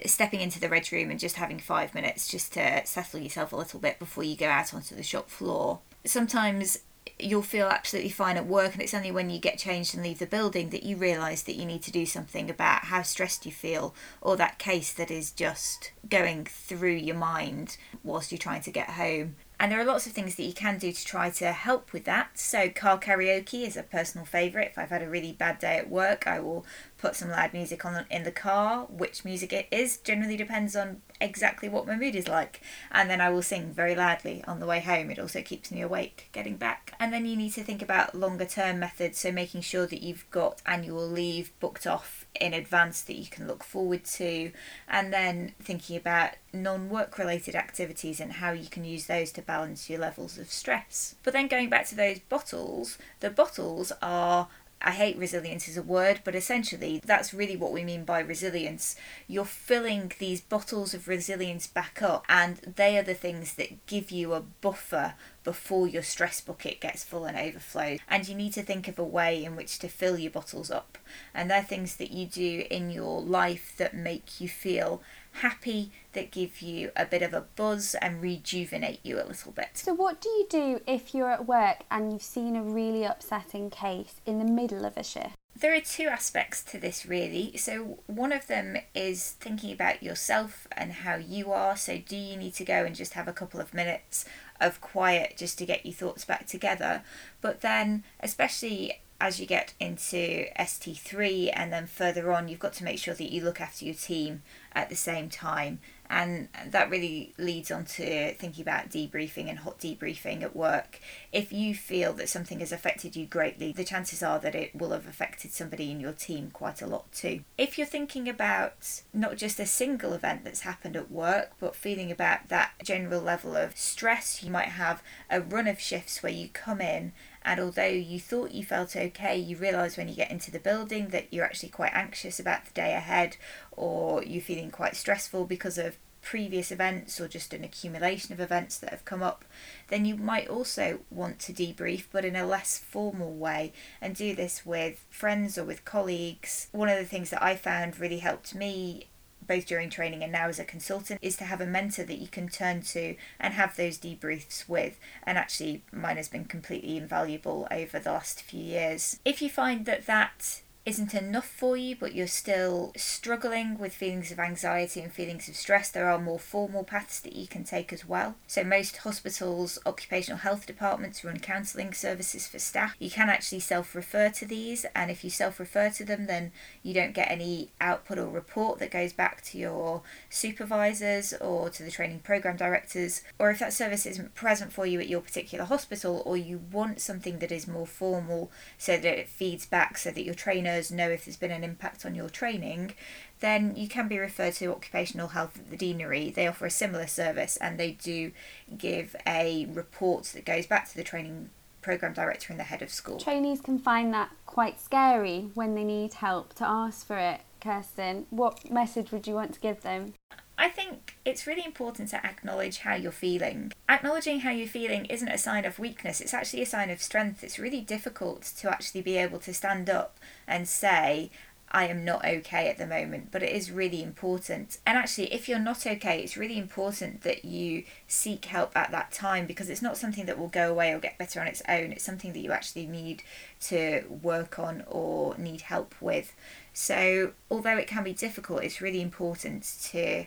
stepping 0.07 0.41
into 0.41 0.61
the 0.61 0.69
red 0.69 0.91
room 0.93 1.11
and 1.11 1.19
just 1.19 1.37
having 1.37 1.59
five 1.59 1.95
minutes 1.95 2.29
just 2.29 2.53
to 2.55 2.85
settle 2.85 3.21
yourself 3.21 3.53
a 3.53 3.57
little 3.57 3.81
bit 3.81 3.99
before 3.99 4.25
you 4.25 4.37
go 4.37 4.49
out 4.49 4.75
onto 4.75 4.95
the 4.95 5.03
shop 5.03 5.29
floor. 5.29 5.81
Sometimes 6.05 6.79
you'll 7.19 7.43
feel 7.43 7.67
absolutely 7.67 8.11
fine 8.11 8.37
at 8.37 8.47
work 8.47 8.75
and 8.75 8.83
it's 8.83 8.95
only 8.95 9.11
when 9.11 9.31
you 9.31 9.38
get 9.38 9.59
changed 9.59 9.95
and 9.95 10.05
leave 10.05 10.19
the 10.19 10.27
building 10.27 10.71
that 10.71 10.83
you 10.83 10.97
realize 10.97 11.43
that 11.45 11.57
you 11.57 11.65
need 11.65 11.83
to 11.83 11.91
do 11.91 12.07
something 12.07 12.50
about 12.50 12.85
how 12.85 13.03
stressed 13.03 13.47
you 13.47 13.50
feel 13.50 13.95
or 14.21 14.37
that 14.37 14.59
case 14.59 14.93
that 14.93 15.11
is 15.11 15.33
just 15.33 15.91
going 16.09 16.45
through 16.45 16.93
your 16.93 17.17
mind 17.17 17.77
whilst 18.05 18.31
you're 18.31 18.38
trying 18.38 18.62
to 18.62 18.71
get 18.71 18.91
home 18.91 19.35
and 19.61 19.73
there 19.73 19.81
are 19.81 19.85
lots 19.85 20.07
of 20.07 20.12
things 20.12 20.37
that 20.37 20.45
you 20.45 20.53
can 20.53 20.79
do 20.79 20.93
to 20.93 21.05
try 21.05 21.31
to 21.31 21.50
help 21.50 21.93
with 21.93 22.05
that. 22.05 22.38
So, 22.38 22.69
car 22.69 22.99
karaoke 22.99 23.67
is 23.67 23.77
a 23.77 23.83
personal 23.83 24.25
favourite. 24.25 24.69
If 24.69 24.79
I've 24.79 24.91
had 24.91 25.03
a 25.03 25.09
really 25.09 25.33
bad 25.33 25.59
day 25.59 25.79
at 25.79 25.91
work, 25.91 26.29
I 26.29 26.38
will 26.38 26.65
put 26.97 27.17
some 27.17 27.31
loud 27.31 27.53
music 27.53 27.85
on 27.85 28.07
in 28.09 28.23
the 28.23 28.31
car. 28.31 28.87
Which 28.88 29.25
music 29.25 29.53
it 29.53 29.67
is 29.73 29.97
generally 29.97 30.37
depends 30.37 30.77
on 30.77 31.03
exactly 31.21 31.69
what 31.69 31.88
my 31.88 31.97
mood 31.97 32.15
is 32.15 32.29
like. 32.29 32.61
And 32.93 33.11
then 33.11 33.21
I 33.21 33.31
will 33.31 33.43
sing 33.43 33.73
very 33.73 33.97
loudly 33.97 34.45
on 34.47 34.61
the 34.61 34.67
way 34.67 34.79
home. 34.79 35.11
It 35.11 35.19
also 35.19 35.43
keeps 35.43 35.73
me 35.73 35.81
awake 35.81 36.29
getting 36.31 36.57
back. 36.57 36.95
And 37.00 37.12
then 37.12 37.27
you 37.27 37.35
need 37.35 37.55
to 37.55 37.65
think 37.65 37.83
about 37.83 38.15
longer 38.15 38.47
term 38.47 38.79
methods. 38.79 39.19
So, 39.19 39.33
making 39.33 39.62
sure 39.62 39.87
that 39.88 40.03
you've 40.03 40.31
got 40.31 40.62
annual 40.67 41.05
leave 41.05 41.50
booked 41.59 41.87
off 41.87 42.27
in 42.40 42.52
advance 42.54 43.02
that 43.02 43.16
you 43.16 43.26
can 43.26 43.47
look 43.47 43.62
forward 43.62 44.04
to, 44.04 44.52
and 44.88 45.12
then 45.12 45.52
thinking 45.61 45.97
about 45.97 46.30
non 46.52 46.88
work 46.88 47.18
related 47.18 47.54
activities 47.54 48.21
and 48.21 48.35
how 48.35 48.52
you 48.52 48.68
can 48.68 48.85
use 48.85 49.07
those 49.07 49.33
to 49.33 49.42
balance 49.42 49.90
your 49.90 49.99
levels 49.99 50.38
of 50.38 50.50
stress. 50.50 51.14
But 51.23 51.33
then 51.33 51.49
going 51.49 51.68
back 51.68 51.87
to 51.87 51.95
those 51.95 52.18
bottles, 52.21 52.99
the 53.21 53.30
bottles 53.30 53.92
are 54.00 54.49
I 54.80 54.92
hate 54.92 55.18
resilience 55.18 55.68
as 55.68 55.76
a 55.76 55.82
word, 55.82 56.20
but 56.25 56.35
essentially 56.35 57.00
that's 57.04 57.35
really 57.35 57.56
what 57.56 57.73
we 57.73 57.82
mean 57.82 58.04
by 58.04 58.20
resilience. 58.20 58.94
You're 59.26 59.44
filling 59.44 60.12
these 60.18 60.40
bottles 60.40 60.94
of 60.94 61.08
resilience 61.08 61.66
back 61.66 62.00
up, 62.00 62.25
and 62.28 62.75
they 62.76 62.97
are 62.97 63.02
the 63.02 63.14
things 63.14 63.54
that 63.54 63.87
give 63.87 64.11
you 64.11 64.35
a 64.35 64.40
buffer 64.40 65.14
before 65.42 65.88
your 65.88 66.02
stress 66.02 66.40
bucket 66.40 66.80
gets 66.80 67.02
full 67.02 67.25
and 67.25 67.37
overflows. 67.37 67.99
And 68.08 68.28
you 68.28 68.35
need 68.35 68.52
to 68.52 68.62
think 68.62 68.87
of 68.87 68.99
a 68.99 69.04
way 69.04 69.44
in 69.44 69.56
which 69.56 69.78
to 69.80 69.88
fill 69.88 70.18
your 70.18 70.30
bottles 70.30 70.70
up. 70.70 70.99
And 71.35 71.50
they're 71.50 71.62
things 71.62 71.97
that 71.97 72.11
you 72.11 72.26
do 72.26 72.64
in 72.70 72.90
your 72.90 73.20
life 73.20 73.75
that 73.78 73.94
make 73.94 74.40
you 74.40 74.49
feel 74.49 75.02
happy, 75.38 75.90
that 76.12 76.30
give 76.30 76.61
you 76.62 76.90
a 76.97 77.04
bit 77.04 77.23
of 77.23 77.33
a 77.33 77.42
buzz 77.57 77.95
and 78.00 78.21
rejuvenate 78.21 79.00
you 79.02 79.16
a 79.16 79.25
little 79.25 79.52
bit. 79.52 79.71
So, 79.75 79.95
what 79.95 80.21
do 80.21 80.28
you 80.28 80.47
do 80.49 80.80
if 80.87 81.14
you're 81.14 81.30
at 81.30 81.47
work 81.47 81.85
and 81.90 82.12
you've 82.12 82.23
seen 82.23 82.57
a 82.57 82.62
really 82.62 83.04
upsetting 83.04 83.71
case 83.71 84.21
in 84.26 84.38
the 84.38 84.45
middle 84.45 84.85
of 84.85 84.97
a 84.97 85.02
shift? 85.02 85.35
There 85.61 85.75
are 85.75 85.80
two 85.80 86.07
aspects 86.07 86.62
to 86.64 86.78
this, 86.78 87.04
really. 87.04 87.57
So, 87.57 87.99
one 88.07 88.33
of 88.33 88.47
them 88.47 88.76
is 88.95 89.33
thinking 89.33 89.73
about 89.73 90.02
yourself 90.02 90.68
and 90.73 90.92
how 90.92 91.16
you 91.16 91.52
are. 91.52 91.76
So, 91.76 91.99
do 91.99 92.16
you 92.16 92.37
need 92.37 92.54
to 92.54 92.64
go 92.64 92.85
and 92.85 92.95
just 92.95 93.14
have 93.14 93.26
a 93.26 93.33
couple 93.33 93.61
of 93.61 93.75
minutes 93.75 94.25
of 94.61 94.80
quiet 94.80 95.37
just 95.37 95.59
to 95.59 95.66
get 95.66 95.85
your 95.85 95.95
thoughts 95.95 96.25
back 96.25 96.47
together? 96.47 97.02
But 97.40 97.61
then, 97.61 98.04
especially 98.21 99.00
as 99.21 99.41
you 99.41 99.47
get 99.47 99.75
into 99.81 100.47
ST3 100.59 101.51
and 101.53 101.73
then 101.73 101.87
further 101.87 102.33
on, 102.33 102.49
you've 102.49 102.59
got 102.59 102.73
to 102.75 102.85
make 102.85 102.99
sure 102.99 103.15
that 103.15 103.33
you 103.33 103.43
look 103.43 103.61
after 103.61 103.85
your 103.85 103.95
team 103.95 104.43
at 104.73 104.89
the 104.89 104.97
same 104.97 105.29
time 105.29 105.81
and 106.11 106.49
that 106.67 106.89
really 106.89 107.35
leads 107.37 107.71
on 107.71 107.85
to 107.85 108.33
thinking 108.35 108.63
about 108.63 108.89
debriefing 108.89 109.49
and 109.49 109.59
hot 109.59 109.79
debriefing 109.79 110.43
at 110.43 110.57
work. 110.57 111.01
If 111.33 111.53
you 111.53 111.75
feel 111.75 112.13
that 112.15 112.29
something 112.29 112.61
has 112.61 112.73
affected 112.73 113.15
you 113.15 113.27
greatly, 113.27 113.73
the 113.73 113.85
chances 113.85 114.23
are 114.23 114.39
that 114.39 114.55
it 114.55 114.75
will 114.75 114.91
have 114.91 115.07
affected 115.07 115.53
somebody 115.53 115.91
in 115.91 116.01
your 116.01 116.13
team 116.13 116.51
quite 116.51 116.81
a 116.81 116.87
lot 116.87 117.13
too. 117.13 117.41
If 117.59 117.77
you're 117.77 117.87
thinking 117.87 118.29
about 118.29 119.03
not 119.13 119.37
just 119.37 119.61
a 119.61 119.67
single 119.67 120.15
event 120.15 120.45
that's 120.45 120.61
happened 120.61 120.97
at 120.97 121.11
work, 121.11 121.53
but 121.61 121.77
feeling 121.77 122.11
about 122.11 122.49
that 122.49 122.73
general 122.83 123.21
level 123.21 123.57
of 123.57 123.77
stress, 123.77 124.43
you 124.43 124.51
might 124.51 124.69
have 124.69 125.03
a 125.31 125.41
run 125.41 125.67
of 125.67 125.81
shifts 125.81 126.23
where 126.23 126.33
you 126.33 126.49
come 126.49 126.81
in 126.81 127.13
and 127.45 127.61
although 127.61 127.87
you 127.87 128.21
thought 128.21 128.52
you 128.52 128.64
felt 128.64 128.97
okay, 128.97 129.37
you 129.37 129.57
realise 129.57 129.97
when 129.97 130.09
you 130.09 130.14
get 130.14 130.30
into 130.30 130.50
the 130.50 130.59
building 130.59 131.09
that 131.09 131.33
you're 131.33 131.45
actually 131.45 131.71
quite 131.71 131.92
anxious 131.95 132.38
about 132.38 132.64
the 132.64 132.73
day 132.73 132.95
ahead 132.95 133.37
or 133.73 134.23
you're 134.25 134.42
feeling 134.42 134.71
quite 134.71 134.97
stressful 134.97 135.45
because 135.45 135.78
of 135.78 135.99
previous 136.21 136.71
events 136.71 137.21
or 137.21 137.28
just 137.28 137.54
an 137.54 137.64
accumulation 137.64 138.33
of 138.35 138.40
events 138.40 138.78
that 138.78 138.90
have 138.90 139.04
come 139.04 139.23
up, 139.23 139.45
then 139.88 140.04
you 140.04 140.16
might 140.16 140.49
also 140.49 141.00
want 141.11 141.38
to 141.38 141.52
debrief, 141.52 142.04
but 142.12 142.25
in 142.25 142.37
a 142.37 142.47
less 142.47 142.78
formal 142.78 143.33
way, 143.35 143.73
and 144.00 144.14
do 144.14 144.35
this 144.35 144.66
with 144.66 145.04
friends 145.09 145.57
or 145.57 145.64
with 145.64 145.85
colleagues. 145.85 146.68
One 146.73 146.88
of 146.88 146.99
the 146.99 147.04
things 147.04 147.30
that 147.30 147.42
I 147.42 147.57
found 147.57 147.99
really 147.99 148.18
helped 148.18 148.54
me 148.54 149.07
both 149.49 149.67
during 149.67 149.90
training 149.90 150.23
and 150.23 150.31
now 150.31 150.49
as 150.49 150.59
a 150.59 150.64
consultant 150.64 151.19
is 151.23 151.37
to 151.38 151.45
have 151.45 151.61
a 151.61 151.67
mentor 151.67 152.05
that 152.05 152.19
you 152.19 152.28
can 152.28 152.49
turn 152.49 152.83
to 152.83 153.17
and 153.40 153.55
have 153.55 153.76
those 153.76 153.99
debriefs 153.99 154.69
with. 154.69 155.00
And 155.25 155.37
actually 155.37 155.83
mine 155.90 156.17
has 156.17 156.28
been 156.28 156.45
completely 156.45 156.97
invaluable 156.97 157.67
over 157.71 157.99
the 157.99 158.12
last 158.12 158.43
few 158.43 158.62
years. 158.62 159.19
If 159.25 159.43
you 159.43 159.50
find 159.50 159.87
that 159.87 160.07
that 160.07 160.62
isn't 160.88 161.12
enough 161.12 161.47
for 161.47 161.76
you, 161.76 161.95
but 161.95 162.14
you're 162.14 162.26
still 162.26 162.92
struggling 162.97 163.78
with 163.78 163.92
feelings 163.92 164.33
of 164.33 164.38
anxiety 164.38 165.02
and 165.02 165.12
feelings 165.12 165.47
of 165.47 165.54
stress, 165.54 165.90
there 165.90 166.09
are 166.09 166.18
more 166.18 166.38
formal 166.38 166.83
paths 166.83 167.21
that 167.21 167.35
you 167.35 167.47
can 167.47 167.62
take 167.62 167.92
as 167.92 168.09
well. 168.09 168.37
So, 168.47 168.64
most 168.64 168.97
hospitals, 168.97 169.78
occupational 169.85 170.38
health 170.38 170.66
departments 170.66 171.23
run 171.23 171.40
counselling 171.40 171.92
services 171.92 172.47
for 172.47 172.59
staff. 172.59 172.97
You 172.99 173.11
can 173.11 173.28
actually 173.28 173.61
self 173.61 173.95
refer 173.95 174.30
to 174.30 174.47
these, 174.47 174.87
and 174.95 175.11
if 175.11 175.23
you 175.23 175.28
self 175.28 175.61
refer 175.61 175.90
to 175.90 176.07
them, 176.07 176.25
then 176.25 176.52
you 176.83 176.95
don't 176.95 177.12
get 177.12 177.30
any 177.30 177.68
output 177.83 178.16
or 178.16 178.30
report 178.30 178.78
that 178.78 178.90
goes 178.90 179.12
back 179.12 179.42
to 179.42 179.59
your 179.59 180.00
supervisors 180.30 181.35
or 181.35 181.68
to 181.68 181.83
the 181.83 181.90
training 181.90 182.21
program 182.21 182.57
directors. 182.57 183.23
Or 183.38 183.50
if 183.50 183.59
that 183.59 183.75
service 183.75 184.07
isn't 184.07 184.35
present 184.35 184.73
for 184.73 184.87
you 184.87 185.00
at 185.00 185.09
your 185.09 185.21
particular 185.21 185.66
hospital, 185.66 186.23
or 186.25 186.38
you 186.38 186.62
want 186.73 187.02
something 187.02 187.40
that 187.40 187.52
is 187.52 187.68
more 187.68 187.87
formal 187.87 188.50
so 188.78 188.97
that 188.97 189.18
it 189.18 189.28
feeds 189.28 189.66
back 189.66 189.99
so 189.99 190.11
that 190.11 190.25
your 190.25 190.35
trainer 190.35 190.77
know 190.90 191.08
if 191.08 191.25
there's 191.25 191.37
been 191.37 191.50
an 191.50 191.64
impact 191.64 192.06
on 192.06 192.14
your 192.14 192.28
training, 192.28 192.94
then 193.40 193.75
you 193.76 193.88
can 193.88 194.08
be 194.08 194.18
referred 194.18 194.54
to 194.54 194.66
occupational 194.66 195.28
health 195.28 195.58
at 195.58 195.70
the 195.70 195.76
deanery. 195.76 196.30
They 196.30 196.47
offer 196.47 196.66
a 196.66 196.70
similar 196.70 197.06
service 197.06 197.56
and 197.58 197.78
they 197.78 197.92
do 197.92 198.32
give 198.76 199.14
a 199.26 199.66
report 199.73 200.25
that 200.35 200.44
goes 200.44 200.66
back 200.66 200.88
to 200.88 200.97
the 200.97 201.04
training 201.04 201.50
program 201.82 202.12
director 202.12 202.52
and 202.52 202.61
the 202.61 202.64
head 202.64 202.82
of 202.82 202.90
school. 202.90 203.18
Trainees 203.18 203.61
can 203.61 203.78
find 203.78 204.12
that 204.12 204.30
quite 204.47 204.80
scary 204.80 205.50
when 205.54 205.75
they 205.75 205.85
need 205.85 206.14
help 206.14 206.54
to 206.54 206.68
ask 206.68 207.06
for 207.06 207.16
it. 207.18 207.40
Kirsten, 207.61 208.26
what 208.30 208.70
message 208.70 209.11
would 209.11 209.26
you 209.26 209.35
want 209.35 209.54
to 209.54 209.61
give 209.61 209.82
them? 209.82 210.14
I 210.56 210.68
think 210.68 211.08
it's 211.28 211.47
really 211.47 211.64
important 211.64 212.08
to 212.08 212.25
acknowledge 212.25 212.78
how 212.78 212.94
you're 212.94 213.12
feeling. 213.12 213.70
Acknowledging 213.87 214.40
how 214.40 214.50
you're 214.50 214.66
feeling 214.66 215.04
isn't 215.06 215.28
a 215.28 215.37
sign 215.37 215.66
of 215.66 215.78
weakness, 215.78 216.23
it's 216.23 216.32
actually 216.32 216.62
a 216.62 216.66
sign 216.66 216.88
of 216.88 217.02
strength. 217.02 217.44
It's 217.44 217.58
really 217.58 217.82
difficult 217.82 218.42
to 218.58 218.70
actually 218.70 219.02
be 219.02 219.18
able 219.18 219.38
to 219.40 219.52
stand 219.52 219.90
up 219.90 220.16
and 220.47 220.66
say, 220.66 221.30
I 221.70 221.87
am 221.88 222.02
not 222.02 222.25
okay 222.25 222.70
at 222.70 222.78
the 222.78 222.87
moment, 222.87 223.28
but 223.30 223.42
it 223.42 223.52
is 223.52 223.70
really 223.70 224.02
important. 224.02 224.78
And 224.87 224.97
actually, 224.97 225.30
if 225.30 225.50
you're 225.50 225.58
not 225.58 225.87
okay, 225.87 226.23
it's 226.23 226.38
really 226.38 226.56
important 226.56 227.20
that 227.25 227.44
you 227.44 227.85
seek 228.06 228.47
help 228.47 228.75
at 228.75 228.90
that 228.92 229.12
time 229.12 229.47
because 229.47 229.68
it's 229.68 229.82
not 229.82 229.99
something 229.99 230.25
that 230.25 230.38
will 230.38 230.49
go 230.49 230.70
away 230.70 230.94
or 230.94 230.99
get 230.99 231.18
better 231.18 231.42
on 231.42 231.47
its 231.47 231.61
own. 231.68 231.92
It's 231.92 232.04
something 232.04 232.32
that 232.32 232.40
you 232.40 232.52
actually 232.52 232.87
need 232.87 233.23
to 233.64 234.04
work 234.23 234.58
on 234.58 234.82
or 234.87 235.37
need 235.37 235.61
help 235.61 235.94
with. 236.00 236.35
So, 236.73 237.32
although 237.50 237.76
it 237.76 237.87
can 237.87 238.02
be 238.02 238.14
difficult, 238.14 238.62
it's 238.62 238.80
really 238.80 239.02
important 239.02 239.64
to 239.90 240.25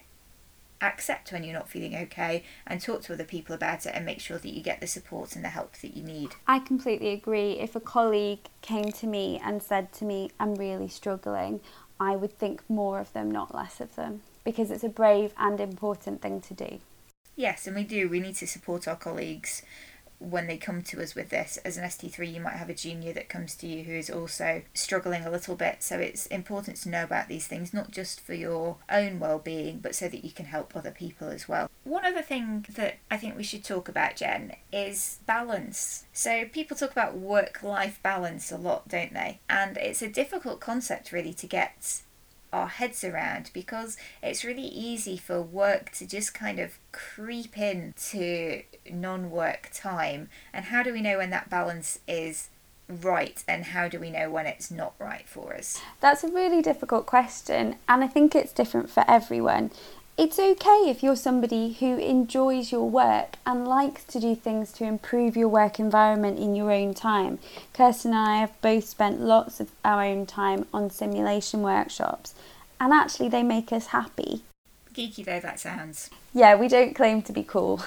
accept 0.82 1.32
when 1.32 1.44
you're 1.44 1.54
not 1.54 1.70
feeling 1.70 1.96
okay 1.96 2.44
and 2.66 2.82
talk 2.82 3.02
to 3.04 3.14
other 3.14 3.24
people 3.24 3.54
about 3.54 3.86
it 3.86 3.94
and 3.96 4.06
make 4.06 4.20
sure 4.20 4.38
that 4.38 4.54
you 4.54 4.62
get 4.62 4.82
the 4.82 4.88
support 4.88 5.36
and 5.36 5.46
the 5.46 5.50
help 5.50 5.78
that 5.78 5.96
you 5.96 6.04
need. 6.04 6.32
I 6.48 6.60
completely 6.60 7.10
agree. 7.10 7.54
If 7.54 7.76
a 7.76 7.80
colleague 7.80 8.50
came 8.62 8.92
to 8.92 9.08
me 9.08 9.42
and 9.44 9.62
said 9.62 9.94
to 9.94 10.06
me, 10.06 10.32
I'm 10.40 10.56
really 10.56 10.88
struggling, 10.88 11.60
I 12.00 12.16
would 12.16 12.38
think 12.38 12.64
more 12.68 13.00
of 13.00 13.14
them, 13.14 13.30
not 13.30 13.54
less 13.54 13.80
of 13.80 13.96
them, 13.96 14.22
because 14.44 14.72
it's 14.72 14.84
a 14.84 14.90
brave 14.90 15.34
and 15.38 15.60
important 15.60 16.22
thing 16.22 16.42
to 16.42 16.54
do. 16.54 16.80
Yes, 17.36 17.68
and 17.68 17.76
we 17.76 17.84
do. 17.84 18.10
We 18.10 18.20
need 18.20 18.36
to 18.36 18.48
support 18.48 18.88
our 18.88 18.96
colleagues 18.96 19.62
when 20.22 20.48
they 20.48 20.58
come 20.58 20.82
to 20.84 21.02
us 21.02 21.16
with 21.16 21.30
this. 21.30 21.58
As 21.66 21.78
an 21.78 21.84
ST3, 21.84 22.34
you 22.34 22.42
might 22.42 22.54
have 22.54 22.70
a 22.70 22.74
junior 22.74 23.12
that 23.14 23.28
comes 23.28 23.56
to 23.56 23.68
you 23.68 23.84
who 23.84 23.94
is 23.94 24.10
also 24.10 24.62
struggling 24.74 25.26
a 25.26 25.32
little 25.32 25.56
bit. 25.56 25.82
So 25.82 25.98
it's 25.98 26.28
important 26.28 26.78
to 26.78 26.90
know 26.90 27.04
about 27.04 27.28
these 27.28 27.48
things, 27.48 27.74
not 27.74 27.92
just 27.92 28.22
for 28.22 28.34
your 28.34 28.78
own 28.90 29.20
well 29.20 29.40
being, 29.40 29.80
but 29.80 29.96
so 29.96 30.08
that 30.08 30.24
you 30.24 30.32
can 30.32 30.46
help 30.46 30.76
other 30.76 30.92
people 30.92 31.30
as 31.30 31.50
well. 31.50 31.70
One 31.84 32.06
other 32.06 32.22
thing 32.22 32.66
that 32.76 32.98
I 33.10 33.18
think 33.18 33.36
we 33.36 33.44
should 33.44 33.64
talk 33.64 33.90
about, 33.90 34.16
Jen, 34.16 34.56
is 34.72 35.20
balance. 35.26 36.06
So 36.14 36.46
people 36.46 36.78
talk 36.78 36.92
about 36.92 37.18
work 37.18 37.64
life 37.64 38.00
balance 38.04 38.52
a 38.52 38.58
lot, 38.58 38.88
don't 38.88 39.14
they? 39.14 39.40
And 39.50 39.78
it's 39.78 40.04
a 40.04 40.08
difficult 40.08 40.60
concept 40.60 41.12
really 41.12 41.34
to 41.34 41.48
get 41.48 42.04
our 42.54 42.68
heads 42.68 43.04
around 43.04 43.50
because 43.54 43.98
it's 44.22 44.44
really 44.44 44.68
easy 44.68 45.18
for 45.18 45.42
work 45.42 45.92
to 45.92 46.06
just 46.06 46.34
kind 46.34 46.60
of 46.60 46.78
creep 46.92 47.58
in 47.58 47.94
to 48.10 48.64
non-work 48.90 49.70
time. 49.74 50.30
And 50.54 50.66
how 50.66 50.84
do 50.84 50.94
we 50.94 51.02
know 51.02 51.18
when 51.18 51.30
that 51.30 51.50
balance 51.50 52.00
is 52.08 52.50
right 52.90 53.44
and 53.48 53.66
how 53.66 53.88
do 53.88 54.00
we 54.00 54.12
know 54.12 54.30
when 54.30 54.46
it's 54.46 54.70
not 54.70 54.94
right 55.00 55.28
for 55.28 55.54
us? 55.56 55.82
That's 56.02 56.24
a 56.24 56.28
really 56.28 56.62
difficult 56.62 57.06
question 57.06 57.76
and 57.88 58.04
i 58.04 58.08
think 58.08 58.36
it's 58.36 58.52
different 58.52 58.90
for 58.90 59.04
everyone 59.08 59.72
it's 60.18 60.38
okay 60.38 60.84
if 60.88 61.02
you're 61.02 61.16
somebody 61.16 61.74
who 61.74 61.98
enjoys 61.98 62.72
your 62.72 62.90
work 62.90 63.38
and 63.46 63.68
likes 63.68 64.04
to 64.04 64.20
do 64.20 64.36
things 64.36 64.72
to 64.74 64.84
improve 64.84 65.38
your 65.38 65.48
work 65.48 65.80
environment 65.80 66.38
in 66.38 66.56
your 66.56 66.72
own 66.72 66.94
time. 66.94 67.40
Kirsten 67.74 68.12
and 68.12 68.20
I 68.20 68.38
have 68.38 68.62
both 68.62 68.88
spent 68.88 69.22
lots 69.22 69.60
of 69.60 69.72
our 69.84 70.04
own 70.04 70.26
time 70.26 70.68
on 70.74 70.90
simulation 70.90 71.62
workshops, 71.62 72.36
and 72.80 72.94
actually, 72.94 73.30
they 73.30 73.44
make 73.44 73.72
us 73.72 73.88
happy. 73.88 74.44
Geeky 74.94 75.24
though 75.24 75.40
that 75.40 75.60
sounds. 75.60 76.10
Yeah, 76.34 76.56
we 76.56 76.68
don't 76.68 76.96
claim 76.96 77.22
to 77.24 77.32
be 77.32 77.44
cool. 77.44 77.84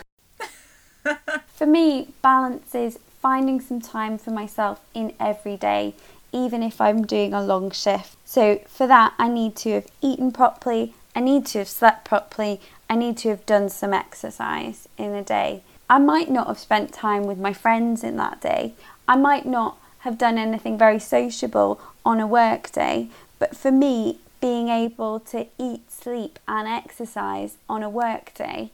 for 1.55 1.67
me, 1.67 2.09
balance 2.23 2.75
is 2.75 2.99
finding 3.21 3.61
some 3.61 3.81
time 3.81 4.19
for 4.19 4.31
myself 4.31 4.81
in 4.95 5.13
every 5.21 5.57
day, 5.57 5.95
even 6.33 6.63
if 6.63 6.81
I'm 6.81 7.05
doing 7.05 7.35
a 7.35 7.43
long 7.43 7.71
shift. 7.71 8.17
So, 8.25 8.61
for 8.67 8.87
that, 8.87 9.15
I 9.19 9.29
need 9.29 9.57
to 9.57 9.73
have 9.73 9.87
eaten 10.01 10.33
properly 10.33 10.95
I 11.15 11.21
need 11.21 11.47
to 11.47 11.59
have 11.59 11.69
slept 11.69 12.05
properly. 12.05 12.61
I 12.89 12.97
need 12.97 13.17
to 13.19 13.31
have 13.31 13.47
done 13.47 13.69
some 13.69 13.95
exercise 13.95 14.89
in 14.99 15.15
a 15.15 15.23
day. 15.23 15.63
I 15.89 15.99
might 15.99 16.31
not 16.31 16.47
have 16.47 16.59
spent 16.59 16.93
time 16.93 17.25
with 17.25 17.39
my 17.39 17.53
friends 17.53 18.03
in 18.03 18.17
that 18.17 18.41
day. 18.41 18.75
I 19.07 19.17
might 19.17 19.47
not 19.47 19.79
have 20.01 20.19
done 20.19 20.39
anything 20.39 20.77
very 20.77 20.99
sociable 20.99 21.81
on 22.05 22.21
a 22.21 22.27
work 22.27 22.71
day. 22.73 23.09
But 23.39 23.57
for 23.57 23.71
me, 23.71 24.19
being 24.41 24.69
able 24.69 25.21
to 25.21 25.47
eat, 25.59 25.91
sleep, 25.91 26.39
and 26.47 26.69
exercise 26.69 27.57
on 27.69 27.83
a 27.83 27.89
work 27.89 28.35
day 28.35 28.71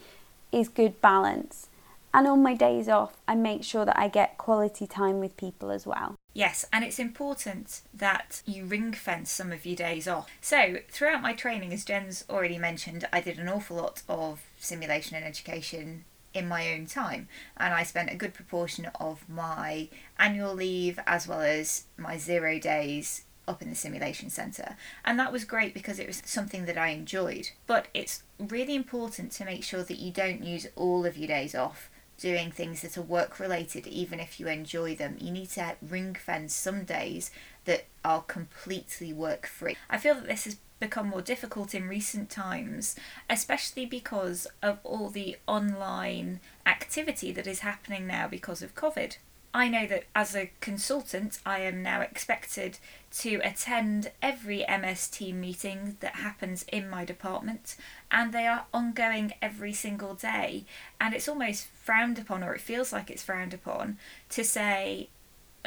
is 0.51 0.69
good 0.69 1.01
balance. 1.01 1.69
And 2.13 2.27
on 2.27 2.43
my 2.43 2.55
days 2.55 2.89
off, 2.89 3.17
I 3.29 3.35
make 3.37 3.63
sure 3.63 3.85
that 3.85 3.99
I 3.99 4.09
get 4.09 4.37
quality 4.37 4.87
time 4.87 5.21
with 5.21 5.37
people 5.37 5.71
as 5.71 5.87
well. 5.87 6.17
Yes, 6.33 6.65
and 6.73 6.85
it's 6.85 6.99
important 6.99 7.83
that 7.95 8.43
you 8.47 8.65
ring 8.65 8.93
fence 8.93 9.31
some 9.31 9.53
of 9.53 9.65
your 9.65 9.77
days 9.77 10.09
off. 10.09 10.29
So, 10.41 10.79
throughout 10.89 11.23
my 11.23 11.33
training, 11.35 11.73
as 11.73 11.85
Jen's 11.85 12.25
already 12.29 12.59
mentioned, 12.59 13.07
I 13.13 13.21
did 13.21 13.39
an 13.39 13.49
awful 13.49 13.77
lot 13.77 14.03
of 14.09 14.43
simulation 14.59 15.17
and 15.17 15.25
education 15.25 16.05
in 16.33 16.49
my 16.49 16.73
own 16.73 16.87
time, 16.87 17.29
and 17.57 17.75
I 17.75 17.83
spent 17.83 18.11
a 18.11 18.17
good 18.17 18.35
proportion 18.35 18.87
of 19.01 19.29
my 19.29 19.89
annual 20.19 20.55
leave 20.55 20.99
as 21.07 21.27
well 21.27 21.41
as 21.41 21.85
my 21.97 22.19
zero 22.19 22.59
days 22.59 23.25
up 23.49 23.63
in 23.63 23.69
the 23.69 23.75
simulation 23.75 24.31
centre. 24.31 24.77
And 25.05 25.19
that 25.19 25.33
was 25.33 25.45
great 25.45 25.75
because 25.75 25.99
it 25.99 26.07
was 26.07 26.23
something 26.25 26.67
that 26.67 26.79
I 26.79 26.89
enjoyed. 26.89 27.51
But 27.67 27.89
it's 27.93 28.23
really 28.39 28.77
important 28.77 29.33
to 29.33 29.45
make 29.45 29.65
sure 29.65 29.83
that 29.83 29.99
you 29.99 30.13
don't 30.13 30.45
use 30.45 30.69
all 30.77 31.05
of 31.05 31.19
your 31.19 31.27
days 31.27 31.55
off 31.55 31.91
doing 32.21 32.51
things 32.51 32.83
that 32.83 32.99
are 32.99 33.03
work 33.03 33.41
related, 33.41 33.87
even 33.87 34.21
if 34.21 34.39
you 34.39 34.47
enjoy 34.47 34.95
them. 34.95 35.17
You 35.19 35.31
need 35.31 35.51
to 35.51 35.77
ring 35.83 36.15
fence 36.15 36.55
some 36.55 36.85
days 36.85 37.31
that 37.65 37.87
are 38.05 38.23
completely 38.23 39.13
work 39.13 39.47
free. 39.47 39.77
I 39.89 39.99
feel 39.99 40.15
that 40.15 40.27
this 40.27 40.45
has 40.45 40.59
become 40.79 41.09
more 41.09 41.23
difficult 41.23 41.75
in 41.75 41.89
recent 41.89 42.31
times, 42.31 42.97
especially 43.29 43.87
because 43.87 44.47
of 44.63 44.79
all 44.85 45.11
the 45.11 45.37
online 45.47 46.41
activity 46.67 47.33
that 47.33 47.47
is 47.47 47.61
happening 47.61 48.07
now 48.07 48.27
because 48.29 48.63
of 48.63 48.75
COVID. 48.75 49.17
I 49.53 49.69
know 49.69 49.87
that 49.89 50.05
as 50.15 50.37
a 50.37 50.53
consultant, 50.61 51.41
I 51.45 51.61
am 51.61 51.83
now 51.83 52.01
expected 52.03 52.79
to 53.19 53.41
attend 53.43 54.13
every 54.23 54.65
MS 54.69 55.09
team 55.09 55.41
meeting 55.41 55.97
that 55.99 56.17
happens 56.17 56.65
in 56.71 56.89
my 56.89 57.05
department, 57.05 57.75
and 58.13 58.33
they 58.33 58.47
are 58.47 58.67
ongoing 58.73 59.33
every 59.43 59.73
single 59.73 60.15
day. 60.15 60.65
And 61.01 61.15
it's 61.15 61.29
almost 61.29 61.67
frowned 61.67 62.19
upon, 62.19 62.45
or 62.45 62.55
it 62.55 62.61
feels 62.61 62.93
like 62.93 63.11
it's 63.11 63.25
frowned 63.25 63.53
upon, 63.53 63.99
to 64.31 64.45
say, 64.45 65.09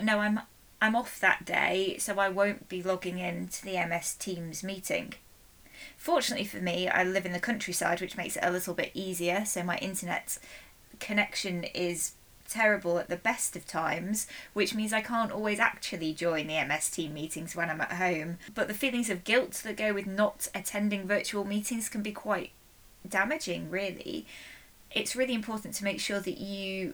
"No, 0.01 0.19
I'm 0.19 0.39
I'm 0.81 0.95
off 0.95 1.19
that 1.19 1.43
day, 1.45 1.97
so 1.99 2.19
I 2.19 2.29
won't 2.29 2.69
be 2.69 2.81
logging 2.83 3.19
in 3.19 3.49
to 3.49 3.65
the 3.65 3.77
MS 3.77 4.15
Teams 4.15 4.63
meeting." 4.63 5.13
Fortunately 5.97 6.45
for 6.45 6.57
me, 6.61 6.87
I 6.87 7.03
live 7.03 7.25
in 7.25 7.33
the 7.33 7.39
countryside, 7.39 7.99
which 7.99 8.15
makes 8.15 8.37
it 8.37 8.45
a 8.45 8.51
little 8.51 8.73
bit 8.73 8.91
easier. 8.93 9.43
So 9.43 9.61
my 9.63 9.77
internet 9.79 10.37
connection 10.99 11.65
is 11.65 12.13
terrible 12.47 13.00
at 13.00 13.09
the 13.09 13.15
best 13.15 13.55
of 13.55 13.65
times, 13.65 14.27
which 14.53 14.73
means 14.73 14.93
I 14.93 15.01
can't 15.01 15.31
always 15.31 15.59
actually 15.59 16.13
join 16.13 16.47
the 16.47 16.63
MS 16.63 16.89
team 16.89 17.13
meetings 17.13 17.55
when 17.55 17.69
I'm 17.69 17.81
at 17.81 17.93
home. 17.93 18.38
But 18.53 18.67
the 18.67 18.73
feelings 18.73 19.09
of 19.09 19.23
guilt 19.23 19.62
that 19.63 19.77
go 19.77 19.93
with 19.93 20.07
not 20.07 20.47
attending 20.53 21.07
virtual 21.07 21.45
meetings 21.45 21.89
can 21.89 22.01
be 22.01 22.12
quite 22.12 22.51
damaging, 23.07 23.69
really. 23.69 24.25
It's 24.91 25.15
really 25.15 25.33
important 25.33 25.73
to 25.75 25.83
make 25.83 26.00
sure 26.00 26.19
that 26.19 26.38
you 26.38 26.93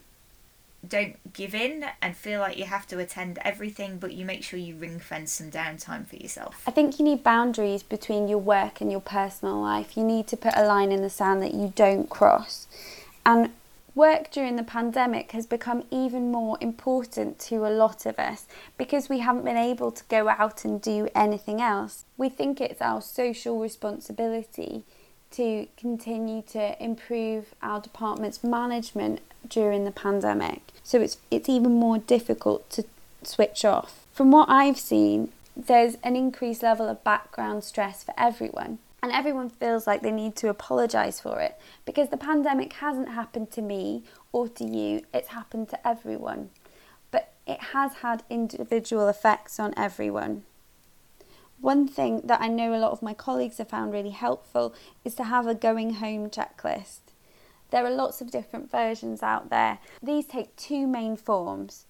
don't 0.88 1.34
give 1.34 1.54
in 1.54 1.86
and 2.02 2.16
feel 2.16 2.40
like 2.40 2.58
you 2.58 2.64
have 2.64 2.88
to 2.88 3.00
attend 3.00 3.38
everything, 3.42 3.98
but 3.98 4.14
you 4.14 4.26
make 4.26 4.44
sure 4.44 4.58
you 4.58 4.76
ring 4.76 5.00
fence 5.00 5.34
some 5.34 5.52
downtime 5.52 6.08
for 6.08 6.16
yourself. 6.16 6.64
I 6.66 6.72
think 6.72 7.00
you 7.00 7.06
need 7.06 7.24
boundaries 7.24 7.84
between 7.84 8.28
your 8.28 8.38
work 8.38 8.80
and 8.80 8.90
your 8.90 9.02
personal 9.02 9.62
life. 9.62 9.98
You 9.98 10.04
need 10.04 10.28
to 10.28 10.38
put 10.38 10.54
a 10.56 10.66
line 10.66 10.92
in 10.92 11.02
the 11.02 11.10
sand 11.10 11.42
that 11.42 11.54
you 11.54 11.74
don't 11.76 12.10
cross. 12.10 12.68
And 13.26 13.52
work 14.00 14.32
during 14.32 14.56
the 14.56 14.64
pandemic 14.64 15.34
has 15.34 15.46
become 15.46 15.84
even 15.92 16.32
more 16.32 16.58
important 16.62 17.38
to 17.38 17.66
a 17.66 17.76
lot 17.84 18.06
of 18.06 18.18
us 18.18 18.48
because 18.78 19.10
we 19.10 19.20
haven't 19.20 19.44
been 19.44 19.58
able 19.58 19.92
to 19.92 20.06
go 20.06 20.30
out 20.30 20.64
and 20.64 20.82
do 20.82 21.10
anything 21.14 21.62
else. 21.62 22.06
We 22.18 22.30
think 22.30 22.62
it's 22.62 22.82
our 22.82 23.02
social 23.02 23.60
responsibility 23.60 24.84
to 25.32 25.68
continue 25.76 26.42
to 26.44 26.82
improve 26.82 27.54
our 27.62 27.82
department's 27.82 28.42
management 28.42 29.20
during 29.48 29.84
the 29.84 29.92
pandemic. 29.92 30.62
So 30.82 31.02
it's 31.02 31.18
it's 31.30 31.50
even 31.50 31.74
more 31.74 31.98
difficult 31.98 32.70
to 32.72 32.86
switch 33.24 33.66
off. 33.66 34.08
From 34.14 34.32
what 34.32 34.50
I've 34.50 34.80
seen, 34.80 35.34
there's 35.58 35.98
an 36.04 36.16
increased 36.16 36.64
level 36.64 36.88
of 36.88 37.04
background 37.04 37.66
stress 37.66 38.02
for 38.06 38.14
everyone 38.18 38.80
and 39.02 39.12
everyone 39.12 39.50
feels 39.50 39.88
like 39.88 40.02
they 40.02 40.12
need 40.12 40.36
to 40.38 40.50
apologize 40.50 41.20
for 41.20 41.40
it 41.40 41.60
because 41.86 42.10
the 42.10 42.18
pandemic 42.18 42.74
hasn't 42.74 43.10
happened 43.10 43.52
to 43.52 43.62
me 43.62 44.04
or 44.32 44.48
to 44.48 44.64
you, 44.64 45.04
it's 45.14 45.30
happened 45.30 45.70
to 45.70 45.88
everyone. 45.88 46.50
But 47.12 47.32
it 47.48 47.60
has 47.60 47.96
had 47.96 48.24
individual 48.30 49.08
effects 49.08 49.60
on 49.60 49.74
everyone. 49.78 50.44
One 51.62 51.88
thing 51.88 52.22
that 52.24 52.42
I 52.42 52.48
know 52.48 52.74
a 52.74 52.80
lot 52.80 52.92
of 52.92 53.02
my 53.02 53.14
colleagues 53.14 53.58
have 53.58 53.70
found 53.70 53.92
really 53.92 54.12
helpful 54.12 54.74
is 55.04 55.16
to 55.16 55.26
have 55.26 55.46
a 55.46 55.56
going 55.56 55.96
home 55.96 56.30
checklist. 56.30 57.00
There 57.72 57.86
are 57.86 57.92
lots 57.92 58.22
of 58.22 58.32
different 58.32 58.72
versions 58.72 59.22
out 59.22 59.50
there. 59.50 59.80
These 60.02 60.26
take 60.26 60.56
two 60.56 60.88
main 60.88 61.18
forms. 61.18 61.86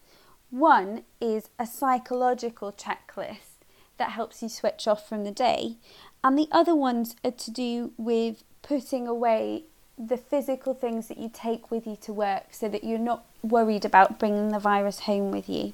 One 0.50 1.04
is 1.22 1.50
a 1.60 1.68
psychological 1.68 2.72
checklist 2.72 3.60
that 3.98 4.12
helps 4.12 4.42
you 4.42 4.50
switch 4.50 4.88
off 4.88 5.08
from 5.08 5.24
the 5.24 5.32
day, 5.32 5.78
and 6.24 6.38
the 6.38 6.48
other 6.52 6.76
ones 6.76 7.16
are 7.24 7.32
to 7.32 7.52
do 7.52 7.92
with 7.98 8.44
putting 8.62 9.08
away 9.08 9.64
the 9.98 10.18
physical 10.18 10.74
things 10.74 11.08
that 11.08 11.18
you 11.18 11.30
take 11.34 11.72
with 11.72 11.86
you 11.86 11.98
to 12.02 12.14
work 12.14 12.46
so 12.52 12.70
that 12.70 12.84
you're 12.84 12.98
not 12.98 13.26
worried 13.42 13.86
about 13.86 14.20
bringing 14.20 14.50
the 14.50 14.60
virus 14.60 15.02
home 15.02 15.32
with 15.32 15.50
you. 15.50 15.74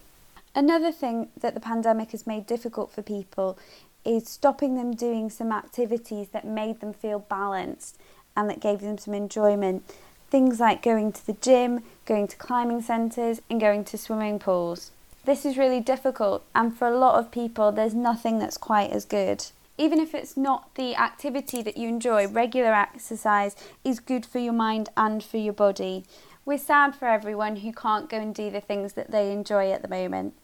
Another 0.53 0.91
thing 0.91 1.29
that 1.39 1.53
the 1.53 1.59
pandemic 1.59 2.11
has 2.11 2.25
made 2.25 2.47
difficult 2.47 2.91
for 2.91 3.01
people 3.01 3.57
is 4.03 4.29
stopping 4.29 4.75
them 4.75 4.95
doing 4.95 5.29
some 5.29 5.51
activities 5.51 6.29
that 6.29 6.45
made 6.45 6.79
them 6.79 6.93
feel 6.93 7.19
balanced 7.19 7.99
and 8.37 8.49
that 8.49 8.59
gave 8.59 8.81
them 8.81 8.97
some 8.97 9.13
enjoyment. 9.13 9.83
Things 10.29 10.59
like 10.59 10.81
going 10.81 11.11
to 11.11 11.25
the 11.25 11.33
gym, 11.33 11.83
going 12.05 12.27
to 12.27 12.35
climbing 12.35 12.81
centres, 12.81 13.41
and 13.49 13.59
going 13.59 13.83
to 13.85 13.97
swimming 13.97 14.39
pools. 14.39 14.91
This 15.23 15.45
is 15.45 15.57
really 15.57 15.79
difficult, 15.79 16.43
and 16.53 16.75
for 16.75 16.87
a 16.87 16.97
lot 16.97 17.15
of 17.15 17.31
people, 17.31 17.71
there's 17.71 17.93
nothing 17.93 18.39
that's 18.39 18.57
quite 18.57 18.91
as 18.91 19.05
good 19.05 19.45
even 19.77 19.99
if 19.99 20.13
it's 20.13 20.37
not 20.37 20.75
the 20.75 20.95
activity 20.95 21.61
that 21.61 21.77
you 21.77 21.87
enjoy, 21.87 22.27
regular 22.27 22.73
exercise 22.73 23.55
is 23.83 23.99
good 23.99 24.25
for 24.25 24.39
your 24.39 24.53
mind 24.53 24.89
and 24.95 25.23
for 25.23 25.37
your 25.37 25.53
body. 25.53 26.05
We're 26.45 26.57
sad 26.57 26.95
for 26.95 27.07
everyone 27.07 27.57
who 27.57 27.73
can't 27.73 28.09
go 28.09 28.17
and 28.17 28.33
do 28.33 28.49
the 28.49 28.61
things 28.61 28.93
that 28.93 29.11
they 29.11 29.31
enjoy 29.31 29.71
at 29.71 29.81
the 29.81 29.87
moment. 29.87 30.35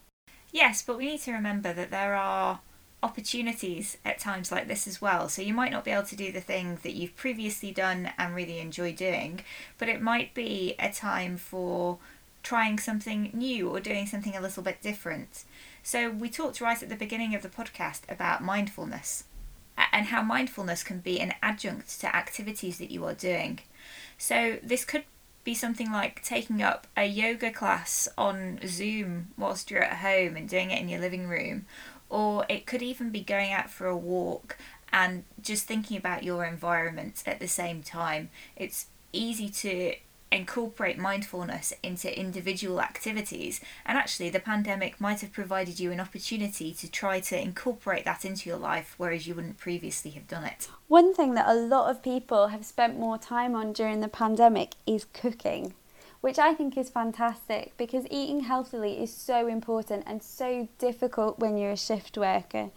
Yes, 0.52 0.82
but 0.82 0.98
we 0.98 1.06
need 1.06 1.22
to 1.22 1.32
remember 1.32 1.72
that 1.74 1.91
there 1.91 2.15
are 2.15 2.60
opportunities 3.04 3.98
at 4.06 4.20
times 4.20 4.52
like 4.52 4.67
this 4.67 4.88
as 4.88 5.02
well. 5.02 5.30
So 5.30 5.41
you 5.41 5.54
might 5.54 5.72
not 5.72 5.86
be 5.86 5.91
able 5.91 6.04
to 6.04 6.15
do 6.15 6.32
the 6.32 6.41
thing 6.41 6.80
that 6.84 6.94
you've 6.94 7.15
previously 7.15 7.72
done 7.72 8.12
and 8.17 8.36
really 8.36 8.60
enjoy 8.60 8.94
doing, 8.94 9.41
but 9.78 9.89
it 9.89 10.02
might 10.02 10.34
be 10.34 10.76
a 10.78 10.91
time 10.91 11.38
for 11.38 12.00
trying 12.43 12.80
something 12.80 13.30
new 13.34 13.69
or 13.69 13.80
doing 13.80 14.08
something 14.08 14.36
a 14.36 14.41
little 14.41 14.63
bit 14.63 14.82
different. 14.82 15.43
So, 15.84 16.10
we 16.10 16.30
talked 16.30 16.62
right 16.62 16.82
at 16.82 16.89
the 16.89 16.95
beginning 16.95 17.36
of 17.36 17.41
the 17.41 17.49
podcast 17.49 18.01
about 18.10 18.43
mindfulness 18.43 19.25
and 19.91 20.08
how 20.08 20.21
mindfulness 20.21 20.84
can 20.84 20.99
be 20.99 21.19
an 21.19 21.34
adjunct 21.41 21.99
to 22.01 22.15
activities 22.15 22.77
that 22.77 22.91
you 22.91 23.06
are 23.06 23.13
doing. 23.13 23.60
So, 24.17 24.58
this 24.62 24.86
could 24.86 25.06
be 25.43 25.54
something 25.56 25.91
like 25.91 26.23
taking 26.23 26.62
up 26.62 26.88
a 26.95 27.06
yoga 27.06 27.51
class 27.51 28.08
on 28.17 28.60
Zoom 28.67 29.30
whilst 29.38 29.71
you're 29.71 29.84
at 29.84 29.97
home 29.97 30.36
and 30.36 30.47
doing 30.47 30.71
it 30.71 30.80
in 30.80 30.89
your 30.89 30.99
living 30.99 31.27
room, 31.27 31.65
or 32.10 32.45
it 32.47 32.65
could 32.65 32.82
even 32.82 33.10
be 33.10 33.21
going 33.21 33.51
out 33.51 33.69
for 33.69 33.88
a 33.88 33.97
walk 33.97 34.58
and 34.93 35.23
just 35.41 35.65
thinking 35.65 35.97
about 35.97 36.23
your 36.23 36.45
environment 36.45 37.23
at 37.25 37.39
the 37.39 37.47
same 37.47 37.82
time. 37.82 38.30
It's 38.56 38.88
easy 39.13 39.49
to 39.49 39.95
incorporate 40.32 40.98
mindfulness 40.98 41.74
into 41.84 42.17
individual 42.17 42.82
activities. 42.82 43.60
And 43.86 43.98
actually, 43.98 44.30
the 44.30 44.39
pandemic 44.39 45.02
might 45.02 45.22
have 45.22 45.34
provided 45.34 45.80
you 45.80 45.91
an 45.91 46.00
opportunity 46.00 46.74
to 46.74 46.89
try 46.89 47.20
to 47.22 47.39
incorporate 47.39 48.06
that 48.06 48.26
into 48.26 48.50
your 48.50 48.58
life, 48.58 48.96
whereas 48.98 49.28
you 49.28 49.36
wouldn't 49.36 49.58
previously 49.58 50.12
have 50.12 50.28
done 50.28 50.46
it. 50.46 50.70
One 50.88 51.13
thing 51.13 51.34
that 51.36 51.50
a 51.50 51.54
lot 51.54 51.89
of 51.89 52.02
people 52.02 52.48
have 52.48 52.65
spent 52.65 52.98
more 52.98 53.17
time 53.17 53.56
on 53.56 53.74
during 53.74 54.00
the 54.00 54.08
pandemic 54.08 54.76
is 54.88 55.06
cooking. 55.13 55.74
Which 56.22 56.38
I 56.38 56.54
think 56.54 56.78
is 56.78 56.91
fantastic 56.91 57.76
because 57.78 58.06
eating 58.12 58.41
healthily 58.41 59.02
is 59.02 59.12
so 59.12 59.48
important 59.48 60.04
and 60.06 60.22
so 60.22 60.70
difficult 60.78 61.39
when 61.39 61.58
you're 61.58 61.72
a 61.72 61.76
shift 61.76 62.15
worker 62.15 62.70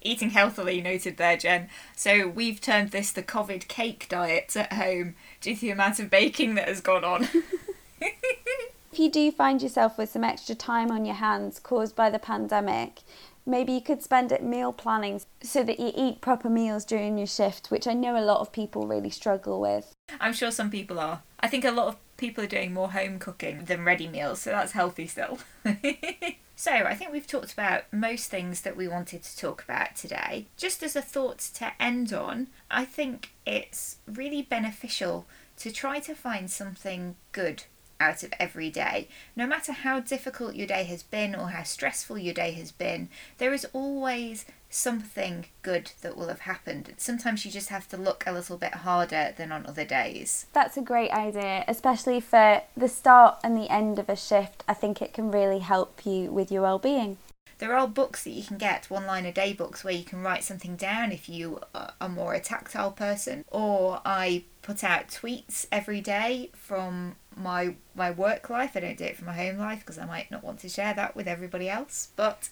eating 0.00 0.30
healthily 0.30 0.80
noted 0.80 1.16
there, 1.16 1.36
Jen. 1.36 1.68
So 1.96 2.28
we've 2.28 2.60
turned 2.60 2.90
this 2.90 3.12
the 3.12 3.22
COVID 3.22 3.68
cake 3.68 4.06
diet 4.08 4.56
at 4.56 4.72
home 4.72 5.14
due 5.40 5.54
to 5.54 5.60
the 5.60 5.70
amount 5.70 5.98
of 5.98 6.10
baking 6.10 6.54
that 6.54 6.68
has 6.68 6.80
gone 6.80 7.04
on. 7.04 7.28
if 8.00 8.98
you 8.98 9.10
do 9.10 9.30
find 9.30 9.62
yourself 9.62 9.98
with 9.98 10.10
some 10.10 10.24
extra 10.24 10.54
time 10.54 10.90
on 10.90 11.04
your 11.04 11.16
hands 11.16 11.58
caused 11.58 11.96
by 11.96 12.10
the 12.10 12.18
pandemic, 12.18 13.00
maybe 13.46 13.72
you 13.72 13.80
could 13.80 14.02
spend 14.02 14.30
it 14.30 14.42
meal 14.42 14.72
planning 14.72 15.20
so 15.42 15.62
that 15.64 15.80
you 15.80 15.92
eat 15.96 16.20
proper 16.20 16.48
meals 16.48 16.84
during 16.84 17.18
your 17.18 17.26
shift, 17.26 17.70
which 17.70 17.86
I 17.86 17.94
know 17.94 18.16
a 18.16 18.24
lot 18.24 18.40
of 18.40 18.52
people 18.52 18.86
really 18.86 19.10
struggle 19.10 19.60
with. 19.60 19.94
I'm 20.20 20.32
sure 20.32 20.50
some 20.50 20.70
people 20.70 21.00
are. 21.00 21.22
I 21.40 21.48
think 21.48 21.64
a 21.64 21.70
lot 21.70 21.88
of 21.88 21.96
people 22.16 22.44
are 22.44 22.48
doing 22.48 22.72
more 22.72 22.92
home 22.92 23.18
cooking 23.18 23.64
than 23.64 23.84
ready 23.84 24.08
meals, 24.08 24.42
so 24.42 24.50
that's 24.50 24.72
healthy 24.72 25.06
still. 25.06 25.38
So, 26.60 26.72
I 26.72 26.96
think 26.96 27.12
we've 27.12 27.24
talked 27.24 27.52
about 27.52 27.84
most 27.92 28.30
things 28.30 28.62
that 28.62 28.76
we 28.76 28.88
wanted 28.88 29.22
to 29.22 29.38
talk 29.38 29.62
about 29.62 29.94
today. 29.94 30.46
Just 30.56 30.82
as 30.82 30.96
a 30.96 31.00
thought 31.00 31.38
to 31.54 31.70
end 31.80 32.12
on, 32.12 32.48
I 32.68 32.84
think 32.84 33.30
it's 33.46 33.98
really 34.08 34.42
beneficial 34.42 35.28
to 35.58 35.70
try 35.70 36.00
to 36.00 36.16
find 36.16 36.50
something 36.50 37.14
good 37.30 37.62
out 38.00 38.24
of 38.24 38.32
every 38.40 38.70
day. 38.70 39.06
No 39.36 39.46
matter 39.46 39.70
how 39.70 40.00
difficult 40.00 40.56
your 40.56 40.66
day 40.66 40.82
has 40.82 41.04
been 41.04 41.36
or 41.36 41.50
how 41.50 41.62
stressful 41.62 42.18
your 42.18 42.34
day 42.34 42.50
has 42.54 42.72
been, 42.72 43.08
there 43.38 43.54
is 43.54 43.64
always 43.72 44.44
something 44.70 45.46
good 45.62 45.92
that 46.02 46.16
will 46.16 46.28
have 46.28 46.40
happened. 46.40 46.92
Sometimes 46.96 47.44
you 47.44 47.50
just 47.50 47.68
have 47.70 47.88
to 47.88 47.96
look 47.96 48.24
a 48.26 48.32
little 48.32 48.56
bit 48.56 48.74
harder 48.74 49.34
than 49.36 49.50
on 49.52 49.66
other 49.66 49.84
days. 49.84 50.46
That's 50.52 50.76
a 50.76 50.82
great 50.82 51.10
idea, 51.10 51.64
especially 51.66 52.20
for 52.20 52.62
the 52.76 52.88
start 52.88 53.38
and 53.42 53.56
the 53.56 53.72
end 53.72 53.98
of 53.98 54.08
a 54.08 54.16
shift. 54.16 54.64
I 54.68 54.74
think 54.74 55.00
it 55.00 55.14
can 55.14 55.30
really 55.30 55.60
help 55.60 56.04
you 56.04 56.30
with 56.30 56.52
your 56.52 56.62
well-being. 56.62 57.16
There 57.58 57.76
are 57.76 57.88
books 57.88 58.22
that 58.22 58.30
you 58.30 58.44
can 58.44 58.56
get, 58.56 58.88
one 58.88 59.04
line 59.04 59.26
a 59.26 59.32
day 59.32 59.52
books, 59.52 59.82
where 59.82 59.94
you 59.94 60.04
can 60.04 60.22
write 60.22 60.44
something 60.44 60.76
down 60.76 61.10
if 61.10 61.28
you 61.28 61.60
are 61.74 62.08
more 62.08 62.34
a 62.34 62.40
tactile 62.40 62.92
person. 62.92 63.44
Or 63.48 64.00
I 64.04 64.44
put 64.62 64.84
out 64.84 65.08
tweets 65.08 65.66
every 65.72 66.00
day 66.00 66.50
from 66.54 67.16
my 67.36 67.74
my 67.96 68.12
work 68.12 68.48
life. 68.48 68.76
I 68.76 68.80
don't 68.80 68.96
do 68.96 69.04
it 69.04 69.16
from 69.16 69.26
my 69.26 69.34
home 69.34 69.58
life 69.58 69.80
because 69.80 69.98
I 69.98 70.04
might 70.04 70.30
not 70.30 70.44
want 70.44 70.60
to 70.60 70.68
share 70.68 70.94
that 70.94 71.16
with 71.16 71.26
everybody 71.26 71.68
else. 71.68 72.10
But 72.14 72.48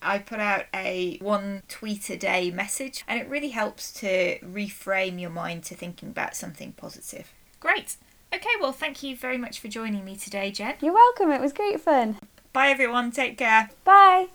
I 0.00 0.18
put 0.18 0.40
out 0.40 0.66
a 0.74 1.18
one 1.20 1.62
tweet 1.68 2.08
a 2.10 2.16
day 2.16 2.50
message, 2.50 3.04
and 3.08 3.20
it 3.20 3.28
really 3.28 3.50
helps 3.50 3.92
to 3.94 4.38
reframe 4.40 5.20
your 5.20 5.30
mind 5.30 5.64
to 5.64 5.74
thinking 5.74 6.10
about 6.10 6.36
something 6.36 6.72
positive. 6.72 7.32
Great. 7.60 7.96
Okay, 8.32 8.50
well, 8.60 8.72
thank 8.72 9.02
you 9.02 9.16
very 9.16 9.38
much 9.38 9.58
for 9.58 9.68
joining 9.68 10.04
me 10.04 10.14
today, 10.14 10.50
Jen. 10.50 10.74
You're 10.80 10.92
welcome. 10.92 11.30
It 11.30 11.40
was 11.40 11.52
great 11.52 11.80
fun. 11.80 12.18
Bye, 12.52 12.68
everyone. 12.68 13.10
Take 13.10 13.38
care. 13.38 13.70
Bye. 13.84 14.28